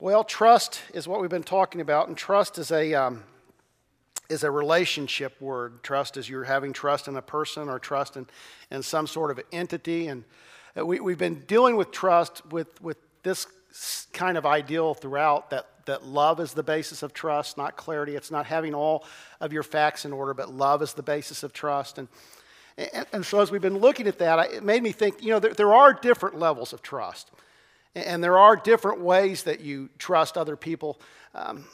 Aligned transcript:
Well, 0.00 0.22
trust 0.22 0.80
is 0.94 1.08
what 1.08 1.20
we've 1.20 1.28
been 1.28 1.42
talking 1.42 1.80
about, 1.80 2.06
and 2.06 2.16
trust 2.16 2.56
is 2.58 2.70
a, 2.70 2.94
um, 2.94 3.24
is 4.30 4.44
a 4.44 4.50
relationship 4.50 5.40
word. 5.40 5.82
Trust 5.82 6.16
is 6.16 6.28
you're 6.28 6.44
having 6.44 6.72
trust 6.72 7.08
in 7.08 7.16
a 7.16 7.22
person 7.22 7.68
or 7.68 7.80
trust 7.80 8.16
in, 8.16 8.28
in 8.70 8.84
some 8.84 9.08
sort 9.08 9.32
of 9.32 9.40
entity. 9.50 10.06
And 10.06 10.22
uh, 10.78 10.86
we, 10.86 11.00
we've 11.00 11.18
been 11.18 11.42
dealing 11.48 11.74
with 11.74 11.90
trust 11.90 12.46
with, 12.52 12.80
with 12.80 12.96
this 13.24 13.48
kind 14.12 14.38
of 14.38 14.46
ideal 14.46 14.94
throughout 14.94 15.50
that, 15.50 15.66
that 15.86 16.06
love 16.06 16.38
is 16.38 16.52
the 16.52 16.62
basis 16.62 17.02
of 17.02 17.12
trust, 17.12 17.58
not 17.58 17.76
clarity. 17.76 18.14
It's 18.14 18.30
not 18.30 18.46
having 18.46 18.76
all 18.76 19.04
of 19.40 19.52
your 19.52 19.64
facts 19.64 20.04
in 20.04 20.12
order, 20.12 20.32
but 20.32 20.48
love 20.48 20.80
is 20.80 20.92
the 20.92 21.02
basis 21.02 21.42
of 21.42 21.52
trust. 21.52 21.98
And, 21.98 22.06
and, 22.76 23.06
and 23.12 23.26
so 23.26 23.40
as 23.40 23.50
we've 23.50 23.60
been 23.60 23.78
looking 23.78 24.06
at 24.06 24.18
that, 24.18 24.52
it 24.52 24.62
made 24.62 24.84
me 24.84 24.92
think, 24.92 25.24
you 25.24 25.30
know, 25.30 25.40
there, 25.40 25.54
there 25.54 25.74
are 25.74 25.92
different 25.92 26.38
levels 26.38 26.72
of 26.72 26.82
trust. 26.82 27.32
And 27.94 28.22
there 28.22 28.38
are 28.38 28.56
different 28.56 29.00
ways 29.00 29.44
that 29.44 29.60
you 29.60 29.88
trust 29.98 30.36
other 30.36 30.56
people. 30.56 31.00
Um, 31.34 31.64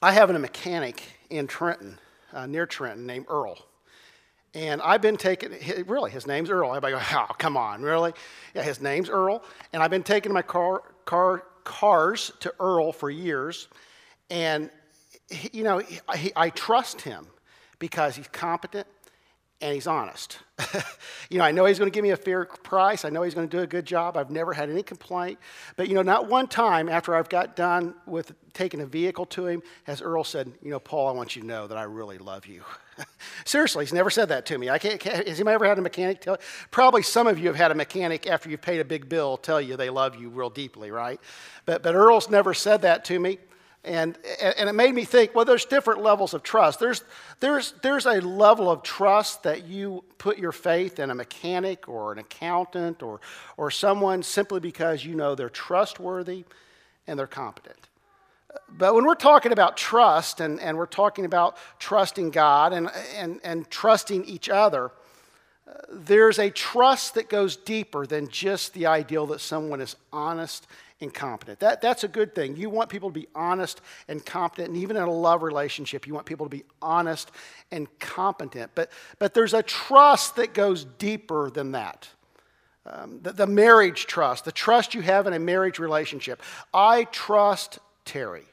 I 0.00 0.12
have 0.12 0.30
a 0.30 0.38
mechanic 0.38 1.02
in 1.30 1.46
Trenton, 1.46 1.98
uh, 2.32 2.46
near 2.46 2.66
Trenton, 2.66 3.06
named 3.06 3.26
Earl. 3.28 3.58
And 4.54 4.82
I've 4.82 5.00
been 5.00 5.16
taking, 5.16 5.52
really, 5.86 6.10
his 6.10 6.26
name's 6.26 6.50
Earl. 6.50 6.70
Everybody 6.70 6.94
goes, 6.94 7.02
oh, 7.12 7.34
come 7.38 7.56
on, 7.56 7.82
really? 7.82 8.12
Yeah, 8.54 8.62
his 8.62 8.80
name's 8.80 9.08
Earl. 9.08 9.42
And 9.72 9.82
I've 9.82 9.90
been 9.90 10.02
taking 10.02 10.32
my 10.32 10.42
car, 10.42 10.82
car, 11.04 11.44
cars 11.64 12.32
to 12.40 12.52
Earl 12.60 12.92
for 12.92 13.10
years. 13.10 13.68
And, 14.30 14.70
he, 15.30 15.58
you 15.58 15.64
know, 15.64 15.78
he, 15.78 16.32
I 16.36 16.50
trust 16.50 17.00
him 17.00 17.26
because 17.78 18.16
he's 18.16 18.28
competent 18.28 18.86
and 19.60 19.74
he's 19.74 19.86
honest. 19.86 20.38
you 21.30 21.38
know, 21.38 21.44
I 21.44 21.50
know 21.50 21.64
he's 21.64 21.78
going 21.78 21.90
to 21.90 21.94
give 21.94 22.02
me 22.02 22.10
a 22.10 22.16
fair 22.16 22.44
price. 22.44 23.04
I 23.04 23.08
know 23.10 23.22
he's 23.22 23.34
going 23.34 23.48
to 23.48 23.56
do 23.56 23.62
a 23.62 23.66
good 23.66 23.84
job. 23.84 24.16
I've 24.16 24.30
never 24.30 24.52
had 24.52 24.70
any 24.70 24.82
complaint. 24.82 25.38
But, 25.76 25.88
you 25.88 25.94
know, 25.94 26.02
not 26.02 26.28
one 26.28 26.46
time 26.46 26.88
after 26.88 27.14
I've 27.14 27.28
got 27.28 27.56
done 27.56 27.94
with 28.06 28.32
taking 28.52 28.80
a 28.80 28.86
vehicle 28.86 29.26
to 29.26 29.46
him 29.46 29.62
has 29.84 30.02
Earl 30.02 30.24
said, 30.24 30.52
you 30.62 30.70
know, 30.70 30.78
Paul, 30.78 31.08
I 31.08 31.12
want 31.12 31.36
you 31.36 31.42
to 31.42 31.48
know 31.48 31.66
that 31.66 31.78
I 31.78 31.84
really 31.84 32.18
love 32.18 32.46
you. 32.46 32.62
Seriously, 33.44 33.84
he's 33.84 33.92
never 33.92 34.10
said 34.10 34.28
that 34.28 34.46
to 34.46 34.58
me. 34.58 34.68
I 34.68 34.78
can't, 34.78 35.00
can't, 35.00 35.26
has 35.26 35.38
anybody 35.38 35.54
ever 35.54 35.66
had 35.66 35.78
a 35.78 35.82
mechanic 35.82 36.20
tell? 36.20 36.38
Probably 36.70 37.02
some 37.02 37.26
of 37.26 37.38
you 37.38 37.46
have 37.46 37.56
had 37.56 37.70
a 37.70 37.74
mechanic 37.74 38.26
after 38.26 38.50
you've 38.50 38.60
paid 38.60 38.80
a 38.80 38.84
big 38.84 39.08
bill 39.08 39.36
tell 39.36 39.60
you 39.60 39.76
they 39.76 39.90
love 39.90 40.20
you 40.20 40.28
real 40.28 40.50
deeply, 40.50 40.90
right? 40.90 41.20
But, 41.64 41.82
but 41.82 41.94
Earl's 41.94 42.28
never 42.28 42.52
said 42.52 42.82
that 42.82 43.04
to 43.06 43.18
me. 43.18 43.38
And, 43.84 44.16
and 44.40 44.68
it 44.68 44.74
made 44.74 44.94
me 44.94 45.04
think 45.04 45.34
well, 45.34 45.44
there's 45.44 45.64
different 45.64 46.02
levels 46.02 46.34
of 46.34 46.44
trust. 46.44 46.78
There's, 46.78 47.02
there's, 47.40 47.72
there's 47.82 48.06
a 48.06 48.20
level 48.20 48.70
of 48.70 48.84
trust 48.84 49.42
that 49.42 49.66
you 49.66 50.04
put 50.18 50.38
your 50.38 50.52
faith 50.52 51.00
in 51.00 51.10
a 51.10 51.14
mechanic 51.14 51.88
or 51.88 52.12
an 52.12 52.18
accountant 52.18 53.02
or, 53.02 53.20
or 53.56 53.72
someone 53.72 54.22
simply 54.22 54.60
because 54.60 55.04
you 55.04 55.16
know 55.16 55.34
they're 55.34 55.48
trustworthy 55.48 56.44
and 57.08 57.18
they're 57.18 57.26
competent. 57.26 57.88
But 58.68 58.94
when 58.94 59.04
we're 59.04 59.14
talking 59.14 59.50
about 59.50 59.76
trust 59.76 60.40
and, 60.40 60.60
and 60.60 60.76
we're 60.76 60.86
talking 60.86 61.24
about 61.24 61.56
trusting 61.78 62.30
God 62.30 62.72
and, 62.72 62.88
and, 63.16 63.40
and 63.42 63.68
trusting 63.70 64.24
each 64.26 64.48
other, 64.48 64.92
uh, 65.66 65.72
there's 65.90 66.38
a 66.38 66.50
trust 66.50 67.14
that 67.14 67.28
goes 67.28 67.56
deeper 67.56 68.06
than 68.06 68.28
just 68.28 68.74
the 68.74 68.86
ideal 68.86 69.26
that 69.28 69.40
someone 69.40 69.80
is 69.80 69.96
honest 70.12 70.66
and 71.02 71.12
competent. 71.12 71.60
That, 71.60 71.80
that's 71.80 72.04
a 72.04 72.08
good 72.08 72.34
thing. 72.34 72.56
You 72.56 72.70
want 72.70 72.88
people 72.88 73.10
to 73.10 73.14
be 73.14 73.28
honest 73.34 73.80
and 74.08 74.24
competent, 74.24 74.68
and 74.68 74.78
even 74.78 74.96
in 74.96 75.02
a 75.02 75.10
love 75.10 75.42
relationship, 75.42 76.06
you 76.06 76.14
want 76.14 76.26
people 76.26 76.46
to 76.46 76.50
be 76.50 76.64
honest 76.80 77.30
and 77.70 77.86
competent. 77.98 78.70
But, 78.74 78.90
but 79.18 79.34
there's 79.34 79.54
a 79.54 79.62
trust 79.62 80.36
that 80.36 80.54
goes 80.54 80.84
deeper 80.84 81.50
than 81.50 81.72
that. 81.72 82.08
Um, 82.86 83.20
the, 83.22 83.32
the 83.32 83.46
marriage 83.46 84.06
trust, 84.06 84.44
the 84.44 84.52
trust 84.52 84.94
you 84.94 85.02
have 85.02 85.26
in 85.26 85.32
a 85.32 85.38
marriage 85.38 85.78
relationship. 85.78 86.42
I 86.72 87.04
trust 87.04 87.78
Terry. 88.04 88.44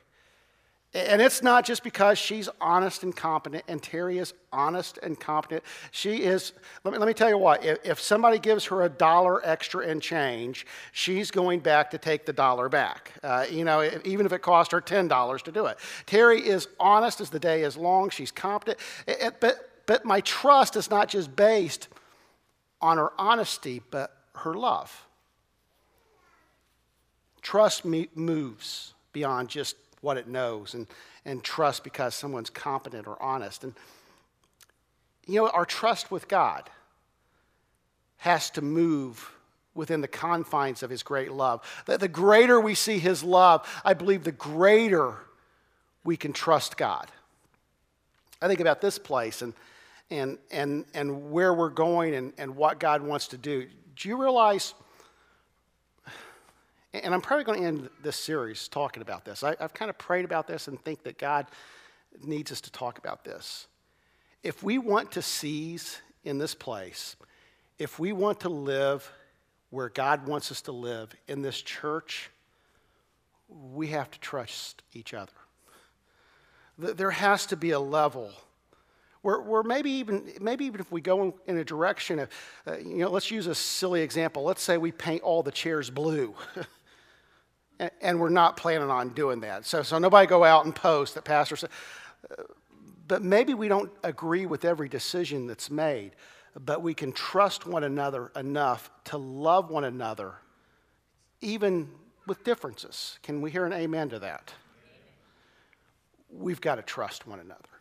And 0.92 1.22
it's 1.22 1.44
not 1.44 1.66
just 1.66 1.84
because 1.84 2.18
she's 2.18 2.50
honest 2.59 3.04
and 3.04 3.16
competent, 3.16 3.64
and 3.68 3.82
Terry 3.82 4.18
is 4.18 4.34
honest 4.52 4.98
and 5.04 5.20
competent. 5.20 5.64
She 5.92 6.23
is, 6.23 6.52
let 6.83 6.92
me, 6.92 6.98
let 6.98 7.08
me 7.08 7.14
tell 7.14 7.30
you 7.30 7.38
what, 7.38 7.64
if, 7.64 7.77
if 7.86 8.00
somebody 8.00 8.39
gives 8.39 8.66
her 8.66 8.82
a 8.82 8.89
dollar 8.89 9.45
extra 9.45 9.86
in 9.86 9.99
change, 9.99 10.66
she's 10.92 11.30
going 11.30 11.60
back 11.60 11.92
to 11.92 11.99
take 11.99 12.26
the 12.26 12.33
dollar 12.33 12.70
back. 12.70 13.14
Uh, 13.22 13.45
you 13.52 13.66
know, 13.66 13.88
even 14.04 14.26
if 14.26 14.33
it 14.33 14.42
cost 14.42 14.72
her 14.72 14.82
$10 14.82 15.42
to 15.44 15.52
do 15.52 15.67
it. 15.67 15.78
Terry 16.08 16.42
is 16.42 16.67
honest 16.80 17.22
as 17.22 17.30
the 17.30 17.39
day 17.39 17.61
is 17.61 17.78
long, 17.78 18.10
she's 18.10 18.32
competent. 18.32 18.80
It, 19.05 19.17
it, 19.22 19.39
but, 19.39 19.70
but 19.86 20.05
my 20.05 20.22
trust 20.22 20.76
is 20.76 20.89
not 20.89 21.08
just 21.08 21.36
based 21.36 21.88
on 22.82 22.98
her 22.98 23.11
honesty, 23.20 23.83
but 23.92 24.17
her 24.38 24.55
love. 24.55 25.05
Trust 27.44 27.86
me 27.86 28.10
moves 28.16 28.95
beyond 29.14 29.49
just 29.49 29.76
what 30.02 30.17
it 30.17 30.27
knows 30.27 30.73
and, 30.73 30.87
and 31.26 31.43
trust 31.43 31.83
because 31.83 32.15
someone's 32.15 32.49
competent 32.49 33.08
or 33.08 33.21
honest. 33.21 33.64
And, 33.64 33.73
you 35.27 35.36
know, 35.36 35.49
our 35.49 35.65
trust 35.65 36.11
with 36.11 36.27
God 36.27 36.70
has 38.17 38.49
to 38.52 38.61
move 38.61 39.32
within 39.76 40.02
the 40.02 40.08
confines 40.08 40.83
of 40.83 40.89
His 40.89 41.04
great 41.04 41.32
love. 41.32 41.61
The, 41.86 41.98
the 41.98 42.08
greater 42.08 42.60
we 42.60 42.76
see 42.76 42.99
His 42.99 43.23
love, 43.23 43.67
I 43.86 43.93
believe 43.93 44.23
the 44.23 44.32
greater 44.32 45.15
we 46.04 46.17
can 46.17 46.33
trust 46.33 46.77
God. 46.77 47.11
I 48.42 48.48
think 48.48 48.60
about 48.60 48.81
this 48.81 48.98
place 48.98 49.42
and, 49.42 49.54
and, 50.10 50.37
and, 50.49 50.86
and 50.93 51.31
where 51.31 51.54
we're 51.54 51.70
going 51.70 52.16
and, 52.16 52.33
and 52.37 52.55
what 52.55 52.80
God 52.80 53.02
wants 53.02 53.27
to 53.30 53.37
do. 53.37 53.67
Do 53.95 54.10
you 54.10 54.21
realize? 54.21 54.73
And 56.94 57.14
I'm 57.14 57.22
probably 57.22 57.44
going 57.44 57.61
to 57.61 57.67
end 57.67 57.89
this 58.02 58.16
series 58.16 58.67
talking 58.67 59.02
about 59.02 59.23
this. 59.23 59.44
I, 59.44 59.55
have 59.60 59.73
kind 59.73 59.89
of 59.89 59.98
prayed 59.98 60.26
about 60.26 60.48
this 60.48 60.67
and 60.67 60.82
think 60.83 61.04
that 61.04 61.17
God 61.17 61.45
needs 62.23 62.52
us 62.52 62.61
to 62.61 62.72
talk 62.72 62.98
about 62.98 63.23
this. 63.23 63.67
If 64.42 64.64
we 64.64 64.77
want 64.77 65.11
to 65.11 65.22
seize 65.22 66.02
in 66.23 66.39
this 66.39 66.55
place, 66.55 67.16
if 67.78 67.99
we 67.99 68.11
want 68.11 68.39
to 68.42 68.49
live 68.49 69.11
where 69.70 69.89
God 69.89 70.28
wants 70.28 70.52
us 70.52 70.61
to 70.61 70.72
live 70.72 71.14
in 71.28 71.44
this 71.44 71.61
church, 71.61 72.32
we 73.48 73.88
have 73.88 74.10
to 74.10 74.20
trust 74.20 74.82
each 74.94 75.14
other. 75.14 75.32
There 76.78 77.11
has 77.11 77.45
to 77.48 77.58
be 77.58 77.72
a 77.72 77.80
level 77.80 78.32
where, 79.22 79.42
where 79.42 79.64
maybe, 79.64 79.92
even, 79.92 80.32
maybe 80.39 80.66
even 80.66 80.80
if 80.80 80.92
we 80.92 81.02
go 81.02 81.23
in, 81.23 81.33
in 81.45 81.58
a 81.58 81.64
direction 81.64 82.20
of, 82.20 82.30
uh, 82.66 82.78
you 82.78 82.98
know, 82.98 83.10
let's 83.10 83.30
use 83.30 83.48
a 83.48 83.55
silly 83.55 84.02
example. 84.02 84.44
Let's 84.44 84.61
say 84.64 84.78
we 84.78 84.92
paint 84.92 85.22
all 85.23 85.44
the 85.44 85.52
chairs 85.52 85.89
blue. 85.89 86.33
and 88.02 88.20
we're 88.20 88.30
not 88.30 88.58
planning 88.58 88.90
on 88.90 89.10
doing 89.10 89.42
that. 89.42 89.66
So, 89.66 89.84
so 89.84 89.98
nobody 90.00 90.28
go 90.28 90.44
out 90.44 90.66
and 90.66 90.76
post 90.76 91.16
that 91.16 91.23
pastor 91.23 91.56
said. 91.56 91.70
Uh, 92.30 92.44
but 93.08 93.23
maybe 93.23 93.54
we 93.54 93.67
don't 93.67 93.92
agree 94.04 94.45
with 94.45 94.66
every 94.66 94.88
decision 94.88 95.48
that's 95.48 95.72
made, 95.72 96.12
but 96.60 96.84
we 96.84 96.94
can 96.94 97.12
trust 97.12 97.66
one 97.66 97.84
another 97.84 98.32
enough 98.36 98.92
to 99.06 99.17
love 99.17 99.72
one 99.72 99.84
another, 99.84 100.36
even 101.42 101.90
with 102.28 102.44
differences. 102.44 103.17
Can 103.23 103.42
we 103.42 103.50
hear 103.50 103.66
an 103.66 103.73
amen 103.73 104.10
to 104.10 104.20
that? 104.20 104.54
We've 106.32 106.61
got 106.61 106.76
to 106.76 106.84
trust 106.84 107.26
one 107.26 107.40
another. 107.40 107.79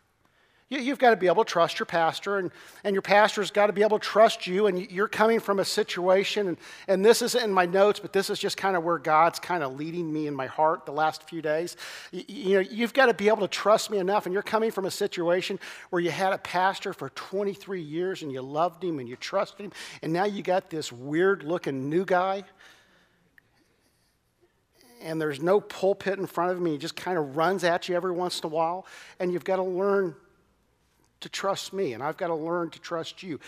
You, 0.71 0.91
have 0.91 0.99
got 0.99 1.09
to 1.09 1.15
be 1.15 1.25
able 1.25 1.43
to 1.43 1.51
trust 1.51 1.79
your 1.79 1.87
pastor, 1.87 2.37
and, 2.37 2.51
and 2.83 2.93
your 2.93 3.01
pastor's 3.01 3.49
got 3.49 3.67
to 3.67 3.73
be 3.73 3.81
able 3.81 3.97
to 3.97 4.05
trust 4.05 4.45
you. 4.45 4.67
And 4.67 4.91
you're 4.91 5.07
coming 5.07 5.39
from 5.39 5.57
a 5.59 5.65
situation, 5.65 6.47
and, 6.47 6.57
and 6.87 7.03
this 7.03 7.23
isn't 7.23 7.43
in 7.43 7.51
my 7.51 7.65
notes, 7.65 7.99
but 7.99 8.13
this 8.13 8.29
is 8.29 8.37
just 8.37 8.55
kind 8.55 8.77
of 8.77 8.83
where 8.83 8.99
God's 8.99 9.39
kind 9.39 9.63
of 9.63 9.75
leading 9.75 10.13
me 10.13 10.27
in 10.27 10.35
my 10.35 10.45
heart 10.45 10.85
the 10.85 10.91
last 10.91 11.27
few 11.27 11.41
days. 11.41 11.75
You, 12.11 12.23
you 12.27 12.53
know, 12.53 12.59
you've 12.59 12.93
got 12.93 13.07
to 13.07 13.15
be 13.15 13.29
able 13.29 13.39
to 13.39 13.47
trust 13.47 13.89
me 13.89 13.97
enough, 13.97 14.27
and 14.27 14.33
you're 14.33 14.43
coming 14.43 14.69
from 14.69 14.85
a 14.85 14.91
situation 14.91 15.59
where 15.89 16.03
you 16.03 16.11
had 16.11 16.33
a 16.33 16.37
pastor 16.37 16.93
for 16.93 17.09
23 17.09 17.81
years, 17.81 18.21
and 18.21 18.31
you 18.31 18.43
loved 18.43 18.83
him, 18.83 18.99
and 18.99 19.09
you 19.09 19.15
trusted 19.15 19.65
him, 19.65 19.71
and 20.03 20.13
now 20.13 20.25
you 20.25 20.43
got 20.43 20.69
this 20.69 20.91
weird 20.91 21.43
looking 21.43 21.89
new 21.89 22.05
guy 22.05 22.43
and 25.01 25.21
there's 25.21 25.41
no 25.41 25.61
pulpit 25.61 26.19
in 26.19 26.27
front 26.27 26.51
of 26.51 26.57
him. 26.57 26.65
He 26.65 26.77
just 26.77 26.97
kind 26.97 27.17
of 27.17 27.37
runs 27.37 27.63
at 27.63 27.87
you 27.87 27.95
every 27.95 28.11
once 28.11 28.41
in 28.41 28.45
a 28.47 28.49
while. 28.49 28.85
And 29.21 29.31
you've 29.31 29.45
got 29.45 29.55
to 29.55 29.63
learn 29.63 30.13
to 31.21 31.29
trust 31.29 31.73
me, 31.73 31.93
and 31.93 32.01
I've 32.01 32.15
got 32.15 32.27
to 32.27 32.35
learn 32.35 32.69
to 32.69 32.79
trust 32.79 33.23
you. 33.23 33.39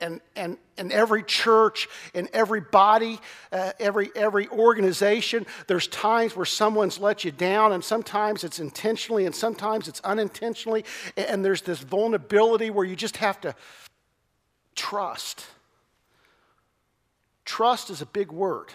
And, 0.00 0.20
and, 0.36 0.58
and, 0.76 0.92
every 0.92 1.22
church, 1.24 1.88
and 2.14 2.28
every 2.32 2.60
body, 2.60 3.18
uh, 3.50 3.72
every, 3.80 4.10
every 4.14 4.48
organization, 4.48 5.44
there's 5.66 5.88
times 5.88 6.36
where 6.36 6.46
someone's 6.46 6.98
let 6.98 7.24
you 7.24 7.32
down, 7.32 7.72
and 7.72 7.82
sometimes 7.82 8.44
it's 8.44 8.60
intentionally, 8.60 9.26
and 9.26 9.34
sometimes 9.34 9.88
it's 9.88 10.00
unintentionally. 10.00 10.84
And 11.16 11.44
there's 11.44 11.62
this 11.62 11.80
vulnerability 11.80 12.70
where 12.70 12.84
you 12.84 12.94
just 12.94 13.16
have 13.16 13.40
to 13.40 13.54
trust. 14.76 15.44
Trust 17.44 17.90
is 17.90 18.00
a 18.00 18.06
big 18.06 18.30
word. 18.30 18.68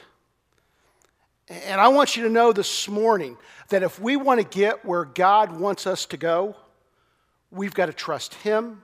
And 1.47 1.79
I 1.79 1.89
want 1.89 2.17
you 2.17 2.23
to 2.23 2.29
know 2.29 2.51
this 2.51 2.89
morning 2.89 3.37
that 3.69 3.83
if 3.83 3.99
we 3.99 4.17
want 4.17 4.41
to 4.41 4.57
get 4.57 4.83
where 4.83 5.05
God 5.05 5.57
wants 5.57 5.87
us 5.87 6.05
to 6.07 6.17
go, 6.17 6.55
we've 7.55 7.73
got 7.73 7.87
to 7.87 7.93
trust 7.93 8.33
Him 8.35 8.83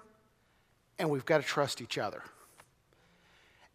and 0.97 1.09
we've 1.09 1.25
got 1.25 1.37
to 1.39 1.43
trust 1.43 1.81
each 1.81 1.97
other. 1.97 2.23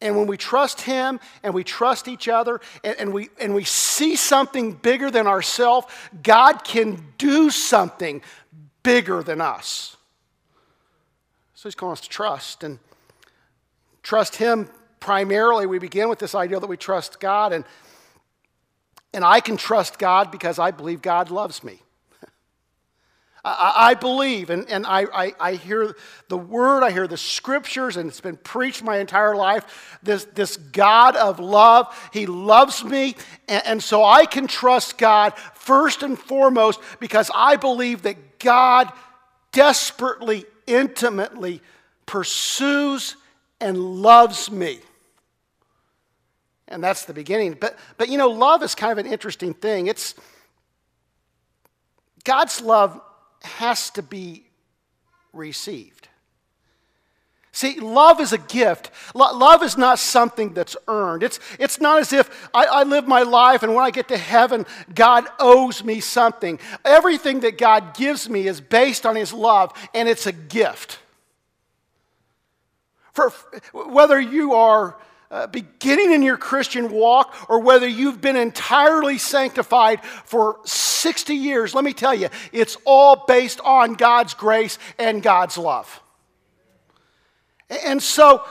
And 0.01 0.17
when 0.17 0.27
we 0.27 0.37
trust 0.37 0.83
Him 0.83 1.21
and 1.43 1.55
we 1.55 1.65
trust 1.65 2.09
each 2.09 2.29
other 2.29 2.61
and, 2.85 2.97
and, 2.99 3.15
we, 3.15 3.31
and 3.41 3.55
we 3.55 3.65
see 3.65 4.17
something 4.17 4.73
bigger 4.73 5.11
than 5.11 5.27
ourselves, 5.27 5.87
God 6.23 6.65
can 6.65 7.13
do 7.19 7.51
something 7.51 8.23
bigger 8.83 9.23
than 9.23 9.41
us. 9.41 9.97
So 11.55 11.69
He's 11.69 11.75
calling 11.75 11.93
us 11.93 12.03
to 12.03 12.09
trust 12.09 12.63
and 12.63 12.79
trust 14.03 14.37
Him 14.37 14.69
primarily. 15.01 15.67
We 15.67 15.79
begin 15.79 16.09
with 16.09 16.19
this 16.19 16.35
idea 16.35 16.61
that 16.61 16.67
we 16.67 16.77
trust 16.77 17.19
God, 17.19 17.53
and, 17.53 17.65
and 19.15 19.25
I 19.25 19.41
can 19.41 19.57
trust 19.57 19.99
God 19.99 20.31
because 20.31 20.59
I 20.59 20.71
believe 20.71 21.01
God 21.01 21.31
loves 21.31 21.65
me. 21.65 21.81
I, 23.47 23.91
I 23.91 23.95
believe, 23.95 24.51
and, 24.51 24.69
and 24.69 24.85
I, 24.85 25.07
I, 25.15 25.33
I, 25.39 25.53
hear 25.55 25.95
the 26.29 26.37
word, 26.37 26.83
I 26.83 26.91
hear 26.91 27.07
the 27.07 27.17
scriptures, 27.17 27.97
and 27.97 28.09
it's 28.09 28.21
been 28.21 28.37
preached 28.37 28.83
my 28.83 28.99
entire 28.99 29.37
life. 29.37 29.99
This, 30.03 30.25
this 30.25 30.57
God 30.57 31.15
of 31.15 31.39
love, 31.39 32.11
He 32.13 32.27
loves 32.27 32.83
me, 32.83 33.15
and, 33.49 33.65
and 33.65 33.83
so 33.83 34.05
I 34.05 34.27
can 34.27 34.49
trust 34.49 34.99
God 34.99 35.35
first 35.55 36.03
and 36.03 36.19
foremost 36.19 36.81
because 36.99 37.31
I 37.33 37.55
believe 37.55 38.03
that 38.03 38.41
God 38.41 38.93
desperately, 39.53 40.45
intimately 40.67 41.63
pursues 42.05 43.15
and 43.61 43.79
loves 43.79 44.51
me. 44.51 44.81
And 46.67 46.83
that's 46.83 47.05
the 47.05 47.15
beginning. 47.15 47.57
But, 47.61 47.79
but 47.97 48.09
you 48.09 48.19
know, 48.19 48.29
love 48.29 48.65
is 48.65 48.75
kind 48.75 48.91
of 48.91 48.99
an 48.99 49.07
interesting 49.07 49.55
thing. 49.55 49.87
It's 49.87 50.17
God's 52.25 52.61
love 52.61 53.01
has 53.47 53.91
to 53.91 54.03
be 54.03 54.45
received. 55.33 56.09
See, 57.57 57.81
love 57.81 58.21
is 58.21 58.35
a 58.35 58.39
gift. 58.39 58.91
love 59.15 59.63
is 59.63 59.79
not 59.79 59.99
something 59.99 60.53
that's 60.53 60.77
earned. 60.89 61.23
It's, 61.23 61.41
it's 61.59 61.81
not 61.81 62.01
as 62.01 62.13
if 62.13 62.51
I, 62.53 62.67
I 62.67 62.83
live 62.83 63.09
my 63.09 63.23
life 63.23 63.63
and 63.63 63.75
when 63.75 63.83
I 63.83 63.91
get 63.91 64.09
to 64.09 64.19
heaven, 64.19 64.67
God 64.95 65.25
owes 65.39 65.83
me 65.83 66.01
something. 66.01 66.59
Everything 66.85 67.41
that 67.41 67.57
God 67.57 67.97
gives 67.97 68.29
me 68.29 68.47
is 68.47 68.61
based 68.61 69.07
on 69.07 69.17
His 69.17 69.33
love, 69.33 69.73
and 69.95 70.07
it's 70.07 70.27
a 70.27 70.33
gift. 70.33 70.99
For 73.15 73.31
whether 73.73 74.21
you 74.21 74.53
are 74.53 74.99
uh, 75.31 75.47
beginning 75.47 76.13
in 76.13 76.23
your 76.23 76.37
Christian 76.37 76.91
walk 76.91 77.35
or 77.49 77.61
whether 77.61 77.87
you've 77.87 78.21
been 78.21 78.37
entirely 78.37 79.19
sanctified 79.19 80.05
for 80.05 80.59
60 80.65 81.35
years, 81.35 81.75
let 81.75 81.85
me 81.85 81.93
tell 81.93 82.15
you, 82.15 82.29
it's 82.53 82.77
all 82.85 83.25
based 83.27 83.61
on 83.61 83.95
God's 83.95 84.35
grace 84.35 84.79
and 84.99 85.23
God's 85.23 85.59
love. 85.59 86.01
And 87.85 88.03
so 88.03 88.45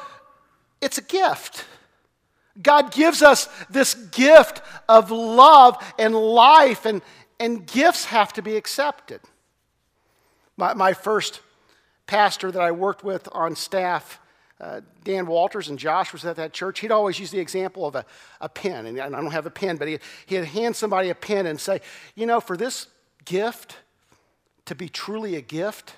it's 0.81 0.97
a 0.97 1.01
gift. 1.01 1.65
God 2.61 2.91
gives 2.91 3.21
us 3.21 3.49
this 3.69 3.93
gift 3.93 4.61
of 4.87 5.11
love 5.11 5.77
and 5.99 6.15
life, 6.15 6.85
and, 6.85 7.01
and 7.39 7.65
gifts 7.65 8.05
have 8.05 8.33
to 8.33 8.41
be 8.41 8.55
accepted. 8.55 9.21
My, 10.57 10.73
my 10.73 10.93
first 10.93 11.41
pastor 12.07 12.51
that 12.51 12.61
I 12.61 12.71
worked 12.71 13.03
with 13.03 13.27
on 13.31 13.55
staff, 13.55 14.19
uh, 14.61 14.81
Dan 15.03 15.25
Walters 15.27 15.67
and 15.67 15.77
Josh 15.77 16.13
was 16.13 16.23
at 16.25 16.37
that 16.37 16.53
church, 16.53 16.79
he'd 16.79 16.91
always 16.91 17.19
use 17.19 17.31
the 17.31 17.39
example 17.39 17.85
of 17.85 17.95
a, 17.95 18.05
a 18.39 18.47
pen. 18.47 18.85
And 18.85 18.99
I 18.99 19.09
don't 19.09 19.31
have 19.31 19.45
a 19.45 19.51
pen, 19.51 19.77
but 19.77 19.87
he, 19.87 19.99
he'd 20.25 20.45
hand 20.45 20.75
somebody 20.75 21.09
a 21.09 21.15
pen 21.15 21.45
and 21.45 21.59
say, 21.59 21.81
You 22.15 22.25
know, 22.25 22.39
for 22.39 22.55
this 22.55 22.87
gift 23.25 23.77
to 24.65 24.75
be 24.75 24.87
truly 24.87 25.35
a 25.35 25.41
gift, 25.41 25.93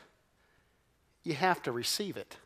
you 1.24 1.34
have 1.34 1.62
to 1.64 1.72
receive 1.72 2.18
it. 2.18 2.38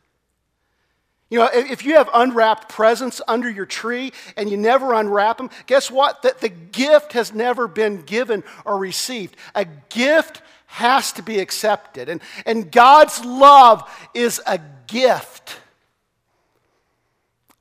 You 1.30 1.38
know, 1.38 1.48
if 1.50 1.82
you 1.82 1.94
have 1.94 2.10
unwrapped 2.12 2.68
presents 2.68 3.22
under 3.26 3.48
your 3.48 3.64
tree 3.64 4.12
and 4.36 4.50
you 4.50 4.58
never 4.58 4.92
unwrap 4.92 5.38
them, 5.38 5.48
guess 5.64 5.90
what? 5.90 6.20
That 6.22 6.42
the 6.42 6.50
gift 6.50 7.14
has 7.14 7.32
never 7.32 7.66
been 7.66 8.02
given 8.02 8.44
or 8.66 8.76
received. 8.76 9.36
A 9.54 9.64
gift 9.88 10.42
has 10.66 11.10
to 11.12 11.22
be 11.22 11.38
accepted. 11.38 12.10
And, 12.10 12.20
and 12.44 12.70
God's 12.70 13.24
love 13.24 13.90
is 14.12 14.42
a 14.46 14.60
gift. 14.86 15.61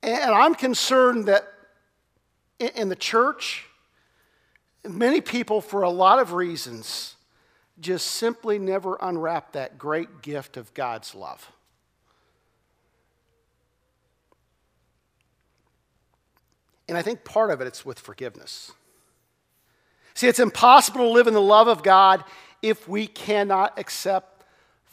And 0.03 0.31
I'm 0.31 0.55
concerned 0.55 1.25
that 1.25 1.47
in 2.59 2.89
the 2.89 2.95
church, 2.95 3.65
many 4.87 5.21
people, 5.21 5.61
for 5.61 5.83
a 5.83 5.89
lot 5.89 6.19
of 6.19 6.33
reasons, 6.33 7.15
just 7.79 8.07
simply 8.07 8.59
never 8.59 8.97
unwrap 9.01 9.53
that 9.53 9.77
great 9.77 10.21
gift 10.21 10.57
of 10.57 10.73
God's 10.73 11.13
love. 11.15 11.51
And 16.87 16.97
I 16.97 17.01
think 17.01 17.23
part 17.23 17.51
of 17.51 17.61
it 17.61 17.67
it's 17.67 17.85
with 17.85 17.99
forgiveness. 17.99 18.71
See, 20.13 20.27
it's 20.27 20.39
impossible 20.39 20.99
to 21.01 21.09
live 21.09 21.27
in 21.27 21.33
the 21.33 21.41
love 21.41 21.67
of 21.67 21.83
God 21.83 22.23
if 22.61 22.87
we 22.87 23.07
cannot 23.07 23.79
accept 23.79 24.43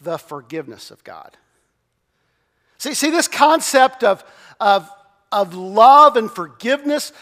the 0.01 0.17
forgiveness 0.17 0.91
of 0.91 1.03
God. 1.03 1.35
See, 2.79 2.93
see 2.95 3.11
this 3.11 3.27
concept 3.27 4.03
of, 4.03 4.23
of 4.59 4.89
of 5.31 5.53
love 5.53 6.17
and 6.17 6.29
forgiveness. 6.31 7.13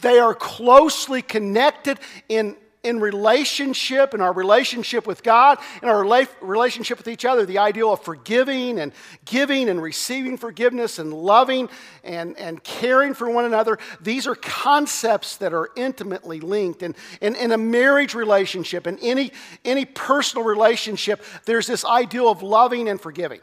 They 0.00 0.18
are 0.18 0.34
closely 0.34 1.22
connected 1.22 1.98
in, 2.28 2.56
in 2.82 3.00
relationship, 3.00 4.12
in 4.12 4.20
our 4.20 4.32
relationship 4.32 5.06
with 5.06 5.22
God, 5.22 5.58
in 5.82 5.88
our 5.88 6.26
relationship 6.42 6.98
with 6.98 7.08
each 7.08 7.24
other. 7.24 7.46
The 7.46 7.58
ideal 7.58 7.92
of 7.92 8.02
forgiving 8.02 8.78
and 8.78 8.92
giving 9.24 9.68
and 9.68 9.82
receiving 9.82 10.36
forgiveness 10.36 10.98
and 10.98 11.12
loving 11.12 11.70
and, 12.02 12.38
and 12.38 12.62
caring 12.62 13.14
for 13.14 13.30
one 13.30 13.46
another. 13.46 13.78
These 14.00 14.26
are 14.26 14.34
concepts 14.34 15.36
that 15.38 15.54
are 15.54 15.70
intimately 15.76 16.40
linked. 16.40 16.82
And 16.82 16.94
in, 17.20 17.34
in 17.36 17.52
a 17.52 17.58
marriage 17.58 18.14
relationship, 18.14 18.86
in 18.86 18.98
any, 19.00 19.32
any 19.64 19.86
personal 19.86 20.44
relationship, 20.44 21.22
there's 21.46 21.66
this 21.66 21.84
ideal 21.84 22.28
of 22.28 22.42
loving 22.42 22.88
and 22.88 23.00
forgiving. 23.00 23.40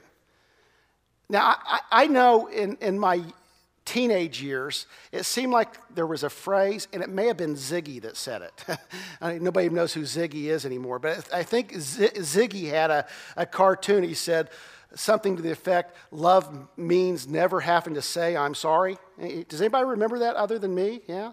Now, 1.32 1.56
I, 1.66 1.80
I 1.92 2.08
know 2.08 2.48
in, 2.48 2.78
in 2.82 3.00
my 3.00 3.24
teenage 3.86 4.42
years, 4.42 4.86
it 5.14 5.24
seemed 5.24 5.54
like 5.54 5.70
there 5.96 6.06
was 6.06 6.24
a 6.24 6.30
phrase, 6.30 6.90
and 6.92 7.02
it 7.02 7.10
may 7.10 7.28
have 7.28 7.38
been 7.38 7.56
Ziggy 7.56 8.02
that 8.02 8.18
said 8.18 8.42
it. 8.42 8.66
I 9.22 9.34
mean, 9.34 9.44
nobody 9.44 9.70
knows 9.70 9.94
who 9.94 10.02
Ziggy 10.02 10.46
is 10.46 10.66
anymore, 10.66 11.00
but 11.00 11.34
I 11.34 11.44
think 11.44 11.74
Z- 11.80 12.10
Ziggy 12.18 12.70
had 12.70 12.92
a, 12.92 13.08
a 13.38 13.46
cartoon. 13.46 14.04
He 14.04 14.14
said 14.14 14.50
something 14.94 15.38
to 15.38 15.42
the 15.42 15.52
effect, 15.52 15.96
Love 16.12 16.68
means 16.76 17.30
never 17.30 17.62
having 17.62 17.94
to 17.94 18.02
say, 18.02 18.36
I'm 18.36 18.54
sorry. 18.54 18.98
Eh, 19.22 19.40
eh, 19.40 19.44
does 19.48 19.62
anybody 19.62 19.86
remember 19.86 20.20
that 20.20 20.36
other 20.36 20.60
than 20.60 20.76
me? 20.76 21.00
Yeah? 21.08 21.32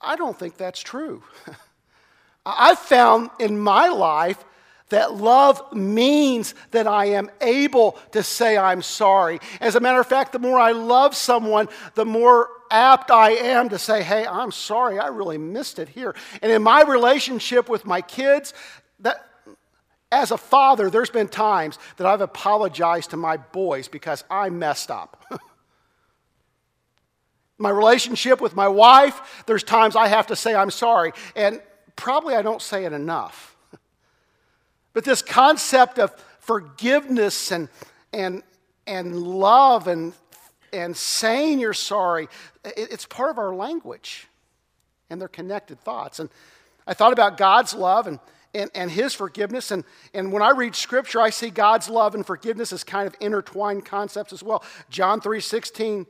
I 0.00 0.14
don't 0.14 0.38
think 0.38 0.56
that's 0.56 0.80
true. 0.80 1.24
I've 2.46 2.78
found 2.78 3.30
in 3.40 3.58
my 3.58 3.88
life 3.88 4.44
that 4.90 5.14
love 5.14 5.62
means 5.72 6.54
that 6.72 6.86
I 6.86 7.06
am 7.06 7.30
able 7.40 7.98
to 8.12 8.22
say 8.22 8.56
I'm 8.56 8.82
sorry. 8.82 9.40
As 9.60 9.74
a 9.74 9.80
matter 9.80 10.00
of 10.00 10.06
fact, 10.06 10.32
the 10.32 10.38
more 10.38 10.58
I 10.58 10.72
love 10.72 11.16
someone, 11.16 11.68
the 11.94 12.04
more 12.04 12.48
apt 12.70 13.10
I 13.10 13.30
am 13.30 13.68
to 13.70 13.78
say, 13.78 14.02
hey, 14.02 14.26
I'm 14.26 14.52
sorry, 14.52 14.98
I 14.98 15.08
really 15.08 15.38
missed 15.38 15.78
it 15.78 15.88
here. 15.88 16.14
And 16.42 16.52
in 16.52 16.62
my 16.62 16.82
relationship 16.82 17.68
with 17.68 17.84
my 17.84 18.00
kids, 18.00 18.54
that, 19.00 19.26
as 20.12 20.30
a 20.30 20.38
father, 20.38 20.90
there's 20.90 21.10
been 21.10 21.28
times 21.28 21.78
that 21.96 22.06
I've 22.06 22.20
apologized 22.20 23.10
to 23.10 23.16
my 23.16 23.36
boys 23.36 23.88
because 23.88 24.24
I 24.30 24.50
messed 24.50 24.90
up. 24.90 25.24
my 27.58 27.70
relationship 27.70 28.40
with 28.40 28.56
my 28.56 28.68
wife, 28.68 29.44
there's 29.46 29.62
times 29.62 29.94
I 29.94 30.08
have 30.08 30.28
to 30.28 30.36
say 30.36 30.54
I'm 30.54 30.70
sorry. 30.70 31.12
And 31.36 31.60
probably 31.94 32.34
I 32.34 32.42
don't 32.42 32.62
say 32.62 32.84
it 32.84 32.92
enough. 32.92 33.49
But 35.00 35.06
this 35.06 35.22
concept 35.22 35.98
of 35.98 36.14
forgiveness 36.40 37.52
and, 37.52 37.70
and, 38.12 38.42
and 38.86 39.16
love 39.16 39.86
and, 39.86 40.12
and 40.74 40.94
saying 40.94 41.58
you're 41.58 41.72
sorry, 41.72 42.28
it, 42.66 42.74
it's 42.76 43.06
part 43.06 43.30
of 43.30 43.38
our 43.38 43.54
language. 43.54 44.28
And 45.08 45.18
they're 45.18 45.26
connected 45.26 45.80
thoughts. 45.80 46.18
And 46.18 46.28
I 46.86 46.92
thought 46.92 47.14
about 47.14 47.38
God's 47.38 47.72
love 47.72 48.08
and, 48.08 48.20
and, 48.52 48.70
and 48.74 48.90
his 48.90 49.14
forgiveness. 49.14 49.70
And, 49.70 49.84
and 50.12 50.34
when 50.34 50.42
I 50.42 50.50
read 50.50 50.74
scripture, 50.74 51.18
I 51.18 51.30
see 51.30 51.48
God's 51.48 51.88
love 51.88 52.14
and 52.14 52.26
forgiveness 52.26 52.70
as 52.70 52.84
kind 52.84 53.06
of 53.06 53.16
intertwined 53.20 53.86
concepts 53.86 54.34
as 54.34 54.42
well. 54.42 54.62
John 54.90 55.22
3 55.22 55.40
16, 55.40 56.04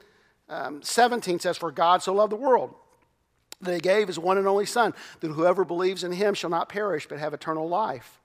um, 0.49 0.83
17 0.83 1.39
says, 1.39 1.57
For 1.57 1.71
God 1.71 2.03
so 2.03 2.13
loved 2.13 2.33
the 2.33 2.37
world 2.37 2.75
that 3.61 3.73
he 3.73 3.81
gave 3.81 4.09
his 4.09 4.19
one 4.19 4.37
and 4.37 4.49
only 4.49 4.67
Son, 4.67 4.95
that 5.21 5.29
whoever 5.29 5.65
believes 5.65 6.03
in 6.03 6.11
him 6.11 6.35
shall 6.35 6.51
not 6.51 6.69
perish 6.69 7.07
but 7.07 7.21
have 7.21 7.33
eternal 7.33 7.69
life. 7.69 8.17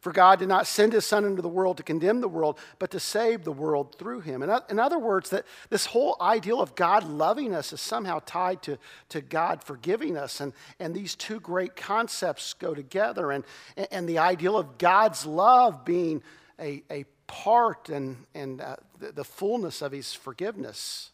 For 0.00 0.12
God 0.12 0.38
did 0.38 0.48
not 0.48 0.66
send 0.66 0.92
his 0.92 1.04
Son 1.04 1.24
into 1.24 1.42
the 1.42 1.48
world 1.48 1.76
to 1.78 1.82
condemn 1.82 2.20
the 2.20 2.28
world, 2.28 2.58
but 2.78 2.90
to 2.92 3.00
save 3.00 3.44
the 3.44 3.52
world 3.52 3.96
through 3.98 4.20
him. 4.20 4.42
In 4.42 4.78
other 4.78 4.98
words, 4.98 5.30
that 5.30 5.44
this 5.70 5.86
whole 5.86 6.16
ideal 6.20 6.60
of 6.60 6.74
God 6.74 7.04
loving 7.04 7.54
us 7.54 7.72
is 7.72 7.80
somehow 7.80 8.20
tied 8.24 8.62
to, 8.62 8.78
to 9.08 9.20
God 9.20 9.62
forgiving 9.62 10.16
us. 10.16 10.40
And, 10.40 10.52
and 10.78 10.94
these 10.94 11.14
two 11.14 11.40
great 11.40 11.76
concepts 11.76 12.54
go 12.54 12.74
together. 12.74 13.32
And, 13.32 13.44
and 13.90 14.08
the 14.08 14.18
ideal 14.18 14.56
of 14.56 14.78
God's 14.78 15.26
love 15.26 15.84
being 15.84 16.22
a, 16.60 16.82
a 16.90 17.04
part 17.26 17.88
and, 17.88 18.24
and 18.34 18.60
uh, 18.60 18.76
the, 18.98 19.12
the 19.12 19.24
fullness 19.24 19.82
of 19.82 19.92
his 19.92 20.14
forgiveness. 20.14 21.10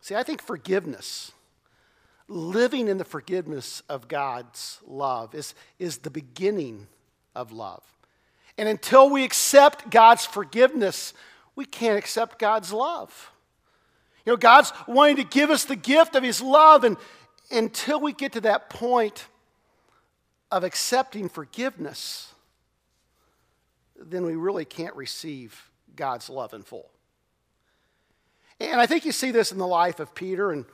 See, 0.00 0.14
I 0.14 0.22
think 0.22 0.42
forgiveness, 0.42 1.32
living 2.28 2.88
in 2.88 2.98
the 2.98 3.04
forgiveness 3.04 3.82
of 3.88 4.08
God's 4.08 4.80
love, 4.86 5.34
is, 5.34 5.54
is 5.78 5.98
the 5.98 6.10
beginning 6.10 6.86
of 7.34 7.52
love. 7.52 7.82
And 8.56 8.68
until 8.68 9.10
we 9.10 9.24
accept 9.24 9.90
God's 9.90 10.24
forgiveness, 10.24 11.12
we 11.56 11.64
can't 11.64 11.98
accept 11.98 12.38
God's 12.38 12.72
love. 12.72 13.30
You 14.24 14.32
know, 14.32 14.36
God's 14.36 14.72
wanting 14.86 15.16
to 15.16 15.24
give 15.24 15.50
us 15.50 15.64
the 15.64 15.76
gift 15.76 16.14
of 16.16 16.22
His 16.22 16.40
love, 16.40 16.84
and 16.84 16.96
until 17.50 18.00
we 18.00 18.12
get 18.12 18.32
to 18.32 18.40
that 18.42 18.70
point 18.70 19.26
of 20.50 20.64
accepting 20.64 21.28
forgiveness, 21.28 22.32
then 23.96 24.24
we 24.24 24.34
really 24.34 24.64
can't 24.64 24.94
receive 24.94 25.70
God's 25.94 26.30
love 26.30 26.54
in 26.54 26.62
full. 26.62 26.88
And 28.60 28.80
I 28.80 28.86
think 28.86 29.04
you 29.04 29.12
see 29.12 29.30
this 29.30 29.52
in 29.52 29.58
the 29.58 29.66
life 29.66 30.00
of 30.00 30.14
Peter, 30.14 30.52
and 30.52 30.64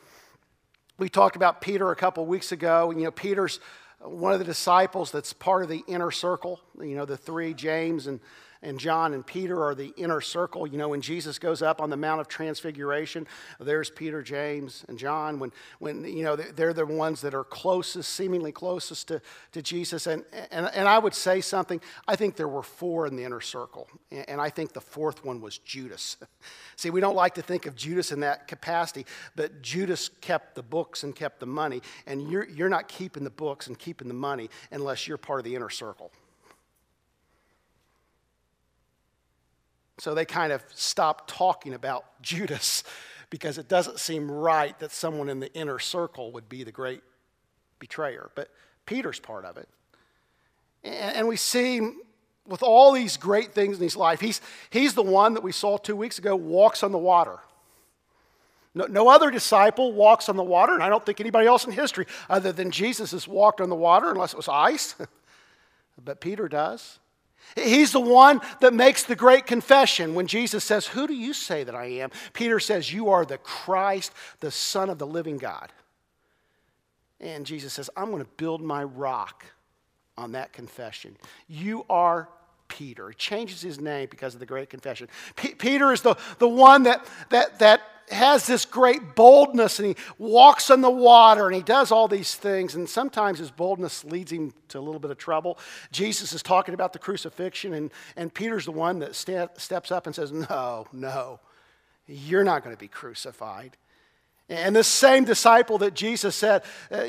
we 1.00 1.08
talked 1.08 1.34
about 1.34 1.62
Peter 1.62 1.90
a 1.90 1.96
couple 1.96 2.24
weeks 2.26 2.52
ago. 2.52 2.90
You 2.90 3.04
know, 3.04 3.10
Peter's 3.10 3.58
one 4.00 4.32
of 4.32 4.38
the 4.38 4.44
disciples 4.44 5.10
that's 5.10 5.32
part 5.32 5.62
of 5.62 5.68
the 5.68 5.82
inner 5.88 6.10
circle, 6.10 6.60
you 6.78 6.94
know, 6.94 7.06
the 7.06 7.16
three, 7.16 7.54
James 7.54 8.06
and 8.06 8.20
and 8.62 8.78
John 8.78 9.14
and 9.14 9.26
Peter 9.26 9.64
are 9.64 9.74
the 9.74 9.92
inner 9.96 10.20
circle. 10.20 10.66
You 10.66 10.76
know, 10.76 10.88
when 10.90 11.00
Jesus 11.00 11.38
goes 11.38 11.62
up 11.62 11.80
on 11.80 11.88
the 11.88 11.96
Mount 11.96 12.20
of 12.20 12.28
Transfiguration, 12.28 13.26
there's 13.58 13.88
Peter, 13.88 14.22
James, 14.22 14.84
and 14.88 14.98
John. 14.98 15.38
When, 15.38 15.52
when 15.78 16.04
you 16.04 16.22
know, 16.22 16.36
they're 16.36 16.74
the 16.74 16.84
ones 16.84 17.22
that 17.22 17.34
are 17.34 17.44
closest, 17.44 18.12
seemingly 18.12 18.52
closest 18.52 19.08
to, 19.08 19.22
to 19.52 19.62
Jesus. 19.62 20.06
And, 20.06 20.24
and, 20.50 20.70
and 20.74 20.86
I 20.86 20.98
would 20.98 21.14
say 21.14 21.40
something, 21.40 21.80
I 22.06 22.16
think 22.16 22.36
there 22.36 22.48
were 22.48 22.62
four 22.62 23.06
in 23.06 23.16
the 23.16 23.24
inner 23.24 23.40
circle. 23.40 23.88
And 24.10 24.40
I 24.40 24.50
think 24.50 24.72
the 24.72 24.80
fourth 24.80 25.24
one 25.24 25.40
was 25.40 25.58
Judas. 25.58 26.18
See, 26.76 26.90
we 26.90 27.00
don't 27.00 27.16
like 27.16 27.34
to 27.36 27.42
think 27.42 27.64
of 27.66 27.74
Judas 27.76 28.12
in 28.12 28.20
that 28.20 28.46
capacity, 28.46 29.06
but 29.36 29.62
Judas 29.62 30.10
kept 30.20 30.54
the 30.54 30.62
books 30.62 31.02
and 31.02 31.16
kept 31.16 31.40
the 31.40 31.46
money. 31.46 31.80
And 32.06 32.30
you're, 32.30 32.48
you're 32.48 32.68
not 32.68 32.88
keeping 32.88 33.24
the 33.24 33.30
books 33.30 33.68
and 33.68 33.78
keeping 33.78 34.08
the 34.08 34.14
money 34.14 34.50
unless 34.70 35.08
you're 35.08 35.18
part 35.18 35.40
of 35.40 35.44
the 35.44 35.54
inner 35.54 35.70
circle. 35.70 36.10
So 40.00 40.14
they 40.14 40.24
kind 40.24 40.50
of 40.50 40.64
stopped 40.74 41.28
talking 41.28 41.74
about 41.74 42.04
Judas 42.22 42.82
because 43.28 43.58
it 43.58 43.68
doesn't 43.68 44.00
seem 44.00 44.30
right 44.30 44.76
that 44.80 44.90
someone 44.90 45.28
in 45.28 45.40
the 45.40 45.52
inner 45.54 45.78
circle 45.78 46.32
would 46.32 46.48
be 46.48 46.64
the 46.64 46.72
great 46.72 47.02
betrayer. 47.78 48.30
But 48.34 48.48
Peter's 48.86 49.20
part 49.20 49.44
of 49.44 49.56
it. 49.56 49.68
And 50.82 51.28
we 51.28 51.36
see 51.36 51.80
with 52.46 52.62
all 52.62 52.92
these 52.92 53.18
great 53.18 53.52
things 53.52 53.76
in 53.76 53.82
his 53.82 53.94
life, 53.94 54.20
he's, 54.20 54.40
he's 54.70 54.94
the 54.94 55.02
one 55.02 55.34
that 55.34 55.42
we 55.42 55.52
saw 55.52 55.76
two 55.76 55.94
weeks 55.94 56.18
ago 56.18 56.34
walks 56.34 56.82
on 56.82 56.90
the 56.90 56.98
water. 56.98 57.38
No, 58.74 58.86
no, 58.86 59.08
other 59.08 59.30
disciple 59.30 59.92
walks 59.92 60.28
on 60.28 60.36
the 60.36 60.42
water, 60.42 60.72
and 60.72 60.82
I 60.82 60.88
don't 60.88 61.04
think 61.04 61.20
anybody 61.20 61.46
else 61.46 61.66
in 61.66 61.72
history 61.72 62.06
other 62.28 62.52
than 62.52 62.70
Jesus 62.70 63.10
has 63.10 63.28
walked 63.28 63.60
on 63.60 63.68
the 63.68 63.76
water 63.76 64.10
unless 64.10 64.32
it 64.32 64.36
was 64.36 64.48
ice. 64.48 64.94
but 66.04 66.20
Peter 66.20 66.48
does. 66.48 66.98
He's 67.56 67.92
the 67.92 68.00
one 68.00 68.40
that 68.60 68.72
makes 68.72 69.02
the 69.02 69.16
great 69.16 69.46
confession 69.46 70.14
when 70.14 70.26
Jesus 70.26 70.64
says, 70.64 70.86
Who 70.86 71.06
do 71.06 71.14
you 71.14 71.32
say 71.32 71.64
that 71.64 71.74
I 71.74 71.86
am? 71.86 72.10
Peter 72.32 72.60
says, 72.60 72.92
You 72.92 73.10
are 73.10 73.24
the 73.24 73.38
Christ, 73.38 74.12
the 74.40 74.50
Son 74.50 74.88
of 74.88 74.98
the 74.98 75.06
living 75.06 75.36
God. 75.36 75.72
And 77.20 77.44
Jesus 77.44 77.72
says, 77.72 77.90
I'm 77.96 78.10
going 78.10 78.22
to 78.22 78.30
build 78.36 78.62
my 78.62 78.84
rock 78.84 79.44
on 80.16 80.32
that 80.32 80.52
confession. 80.52 81.16
You 81.48 81.84
are 81.90 82.28
Peter. 82.68 83.08
He 83.10 83.14
changes 83.14 83.60
his 83.60 83.80
name 83.80 84.08
because 84.10 84.34
of 84.34 84.40
the 84.40 84.46
great 84.46 84.70
confession. 84.70 85.08
P- 85.36 85.54
Peter 85.54 85.92
is 85.92 86.02
the, 86.02 86.16
the 86.38 86.48
one 86.48 86.84
that, 86.84 87.04
that, 87.30 87.58
that 87.58 87.82
has 88.10 88.46
this 88.46 88.64
great 88.64 89.14
boldness 89.14 89.78
and 89.78 89.88
he 89.88 89.96
walks 90.18 90.70
on 90.70 90.80
the 90.80 90.90
water 90.90 91.46
and 91.46 91.54
he 91.54 91.62
does 91.62 91.92
all 91.92 92.08
these 92.08 92.34
things. 92.34 92.74
And 92.74 92.88
sometimes 92.88 93.38
his 93.38 93.50
boldness 93.50 94.04
leads 94.04 94.32
him 94.32 94.52
to 94.68 94.78
a 94.78 94.80
little 94.80 95.00
bit 95.00 95.10
of 95.10 95.18
trouble. 95.18 95.58
Jesus 95.92 96.32
is 96.32 96.42
talking 96.42 96.74
about 96.74 96.92
the 96.92 96.98
crucifixion, 96.98 97.74
and, 97.74 97.90
and 98.16 98.32
Peter's 98.32 98.64
the 98.64 98.72
one 98.72 98.98
that 99.00 99.14
steps 99.14 99.92
up 99.92 100.06
and 100.06 100.14
says, 100.14 100.32
No, 100.32 100.86
no, 100.92 101.40
you're 102.06 102.44
not 102.44 102.64
going 102.64 102.74
to 102.74 102.80
be 102.80 102.88
crucified. 102.88 103.76
And 104.48 104.74
this 104.74 104.88
same 104.88 105.24
disciple 105.24 105.78
that 105.78 105.94
Jesus 105.94 106.34
said, 106.34 106.62
uh, 106.90 107.04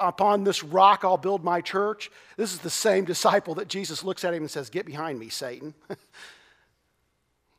Upon 0.00 0.44
this 0.44 0.64
rock 0.64 1.00
I'll 1.04 1.18
build 1.18 1.44
my 1.44 1.60
church, 1.60 2.10
this 2.36 2.54
is 2.54 2.60
the 2.60 2.70
same 2.70 3.04
disciple 3.04 3.54
that 3.56 3.68
Jesus 3.68 4.02
looks 4.02 4.24
at 4.24 4.32
him 4.32 4.42
and 4.42 4.50
says, 4.50 4.70
Get 4.70 4.86
behind 4.86 5.18
me, 5.18 5.28
Satan. 5.28 5.74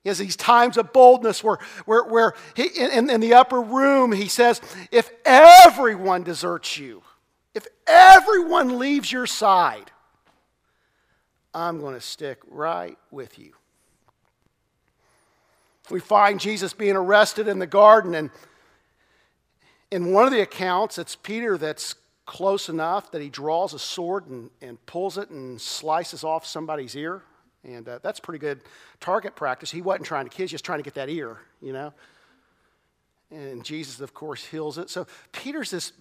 He 0.04 0.10
has 0.10 0.18
these 0.18 0.36
times 0.36 0.78
of 0.78 0.94
boldness 0.94 1.44
where, 1.44 1.60
where, 1.86 2.04
where 2.04 2.34
he, 2.56 2.68
in, 2.68 3.10
in 3.10 3.22
the 3.22 3.36
upper 3.36 3.62
room 3.62 4.12
he 4.12 4.28
says, 4.28 4.60
If 4.92 5.12
everyone 5.26 6.24
deserts 6.24 6.78
you, 6.78 7.04
if 7.54 7.68
everyone 7.86 8.80
leaves 8.80 9.12
your 9.12 9.28
side, 9.28 9.92
I'm 11.54 11.80
going 11.80 11.94
to 11.94 12.02
stick 12.02 12.40
right 12.48 12.98
with 13.12 13.38
you. 13.38 13.54
We 15.90 16.00
find 16.00 16.40
Jesus 16.40 16.74
being 16.74 16.96
arrested 16.96 17.48
in 17.48 17.60
the 17.60 17.68
garden, 17.68 18.16
and 18.16 18.30
in 19.92 20.14
one 20.14 20.26
of 20.26 20.32
the 20.32 20.42
accounts, 20.42 20.98
it's 20.98 21.18
Peter 21.18 21.58
that's 21.58 21.96
close 22.26 22.70
enough 22.70 23.12
that 23.12 23.22
he 23.22 23.30
draws 23.30 23.74
a 23.74 23.80
sword 23.80 24.28
and, 24.28 24.50
and 24.62 24.84
pulls 24.86 25.18
it 25.18 25.30
and 25.30 25.60
slices 25.60 26.24
off 26.24 26.46
somebody's 26.46 26.96
ear. 26.96 27.24
And 27.64 27.88
uh, 27.88 28.00
that's 28.02 28.20
pretty 28.20 28.40
good 28.40 28.62
target 29.00 29.36
practice. 29.36 29.70
He 29.70 29.82
wasn't 29.82 30.06
trying 30.06 30.26
to 30.26 30.30
kill, 30.30 30.44
he's 30.44 30.52
just 30.52 30.66
trying 30.66 30.80
to 30.80 30.84
get 30.84 30.96
that 30.96 31.10
ear, 31.10 31.38
you 31.62 31.74
know. 31.74 31.94
And 33.30 33.64
Jesus, 33.64 34.02
of 34.02 34.14
course, 34.14 34.44
heals 34.46 34.78
it. 34.78 34.90
So 34.90 35.08
Peter's 35.32 35.72
this, 35.72 35.94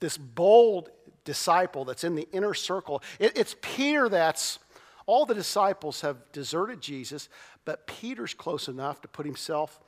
this 0.00 0.16
bold 0.16 0.90
disciple 1.24 1.84
that's 1.84 2.04
in 2.04 2.14
the 2.14 2.26
inner 2.32 2.54
circle. 2.54 3.02
It, 3.18 3.36
it's 3.36 3.54
Peter 3.60 4.08
that's, 4.08 4.58
all 5.06 5.26
the 5.26 5.34
disciples 5.34 6.00
have 6.02 6.16
deserted 6.32 6.80
Jesus, 6.80 7.28
but 7.64 7.86
Peter's 7.86 8.32
close 8.32 8.68
enough 8.68 9.02
to 9.02 9.08
put 9.08 9.26
himself 9.26 9.80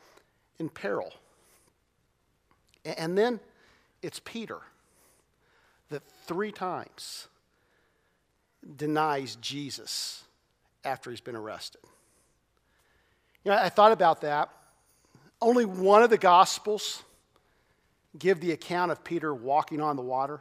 in 0.59 0.68
peril. 0.68 1.14
And 2.85 3.16
then 3.16 3.40
it's 4.02 4.21
Peter 4.21 4.59
that 5.88 6.02
three 6.26 6.52
times 6.52 7.28
denies 8.76 9.37
Jesus 9.37 10.24
after 10.84 11.10
he's 11.10 11.20
been 11.20 11.36
arrested. 11.36 11.80
You 13.44 13.50
know, 13.50 13.58
I 13.58 13.68
thought 13.68 13.92
about 13.92 14.22
that. 14.22 14.50
Only 15.40 15.64
one 15.64 16.02
of 16.02 16.10
the 16.10 16.18
Gospels 16.18 17.02
give 18.18 18.40
the 18.40 18.52
account 18.52 18.92
of 18.92 19.04
Peter 19.04 19.34
walking 19.34 19.80
on 19.80 19.96
the 19.96 20.02
water, 20.02 20.40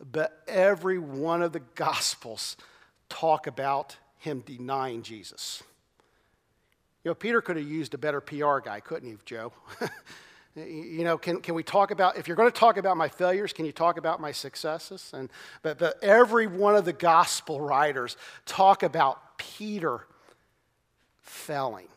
but 0.00 0.42
every 0.48 0.98
one 0.98 1.42
of 1.42 1.52
the 1.52 1.60
Gospels 1.60 2.56
talk 3.08 3.46
about 3.46 3.96
him 4.18 4.40
denying 4.40 5.02
Jesus. 5.02 5.62
You 7.04 7.10
know, 7.10 7.14
Peter 7.14 7.42
could 7.42 7.56
have 7.56 7.68
used 7.68 7.94
a 7.94 7.98
better 7.98 8.20
PR 8.20 8.58
guy, 8.58 8.80
couldn't 8.80 9.08
he, 9.08 9.16
Joe? 9.24 9.52
You 10.56 11.02
know, 11.02 11.18
can, 11.18 11.40
can 11.40 11.56
we 11.56 11.64
talk 11.64 11.90
about, 11.90 12.16
if 12.16 12.28
you're 12.28 12.36
going 12.36 12.50
to 12.50 12.56
talk 12.56 12.76
about 12.76 12.96
my 12.96 13.08
failures, 13.08 13.52
can 13.52 13.64
you 13.66 13.72
talk 13.72 13.98
about 13.98 14.20
my 14.20 14.30
successes? 14.30 15.10
And, 15.12 15.28
but, 15.62 15.78
but 15.78 16.00
every 16.00 16.46
one 16.46 16.76
of 16.76 16.84
the 16.84 16.92
gospel 16.92 17.60
writers 17.60 18.16
talk 18.46 18.84
about 18.84 19.20
Peter 19.36 20.06
failing. 21.22 21.88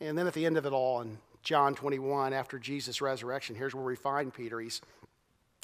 And 0.00 0.16
then 0.16 0.26
at 0.26 0.34
the 0.34 0.46
end 0.46 0.56
of 0.56 0.66
it 0.66 0.72
all, 0.72 1.00
in 1.02 1.18
John 1.42 1.74
21, 1.74 2.32
after 2.32 2.58
Jesus' 2.58 3.00
resurrection, 3.00 3.54
here's 3.54 3.74
where 3.74 3.84
we 3.84 3.96
find 3.96 4.32
Peter. 4.32 4.60
He's, 4.60 4.80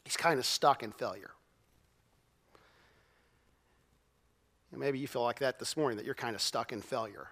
he's 0.04 0.16
kind 0.16 0.38
of 0.38 0.46
stuck 0.46 0.82
in 0.82 0.92
failure. 0.92 1.30
And 4.73 4.80
maybe 4.80 4.99
you 4.99 5.06
feel 5.06 5.23
like 5.23 5.38
that 5.38 5.58
this 5.58 5.76
morning, 5.76 5.96
that 5.96 6.04
you're 6.04 6.14
kind 6.14 6.35
of 6.35 6.42
stuck 6.42 6.73
in 6.73 6.82
failure. 6.82 7.28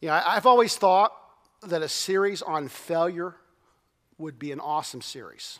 You 0.00 0.08
know, 0.08 0.22
I've 0.24 0.46
always 0.46 0.76
thought 0.76 1.12
that 1.62 1.82
a 1.82 1.88
series 1.88 2.42
on 2.42 2.68
failure 2.68 3.34
would 4.18 4.38
be 4.38 4.52
an 4.52 4.60
awesome 4.60 5.00
series. 5.00 5.58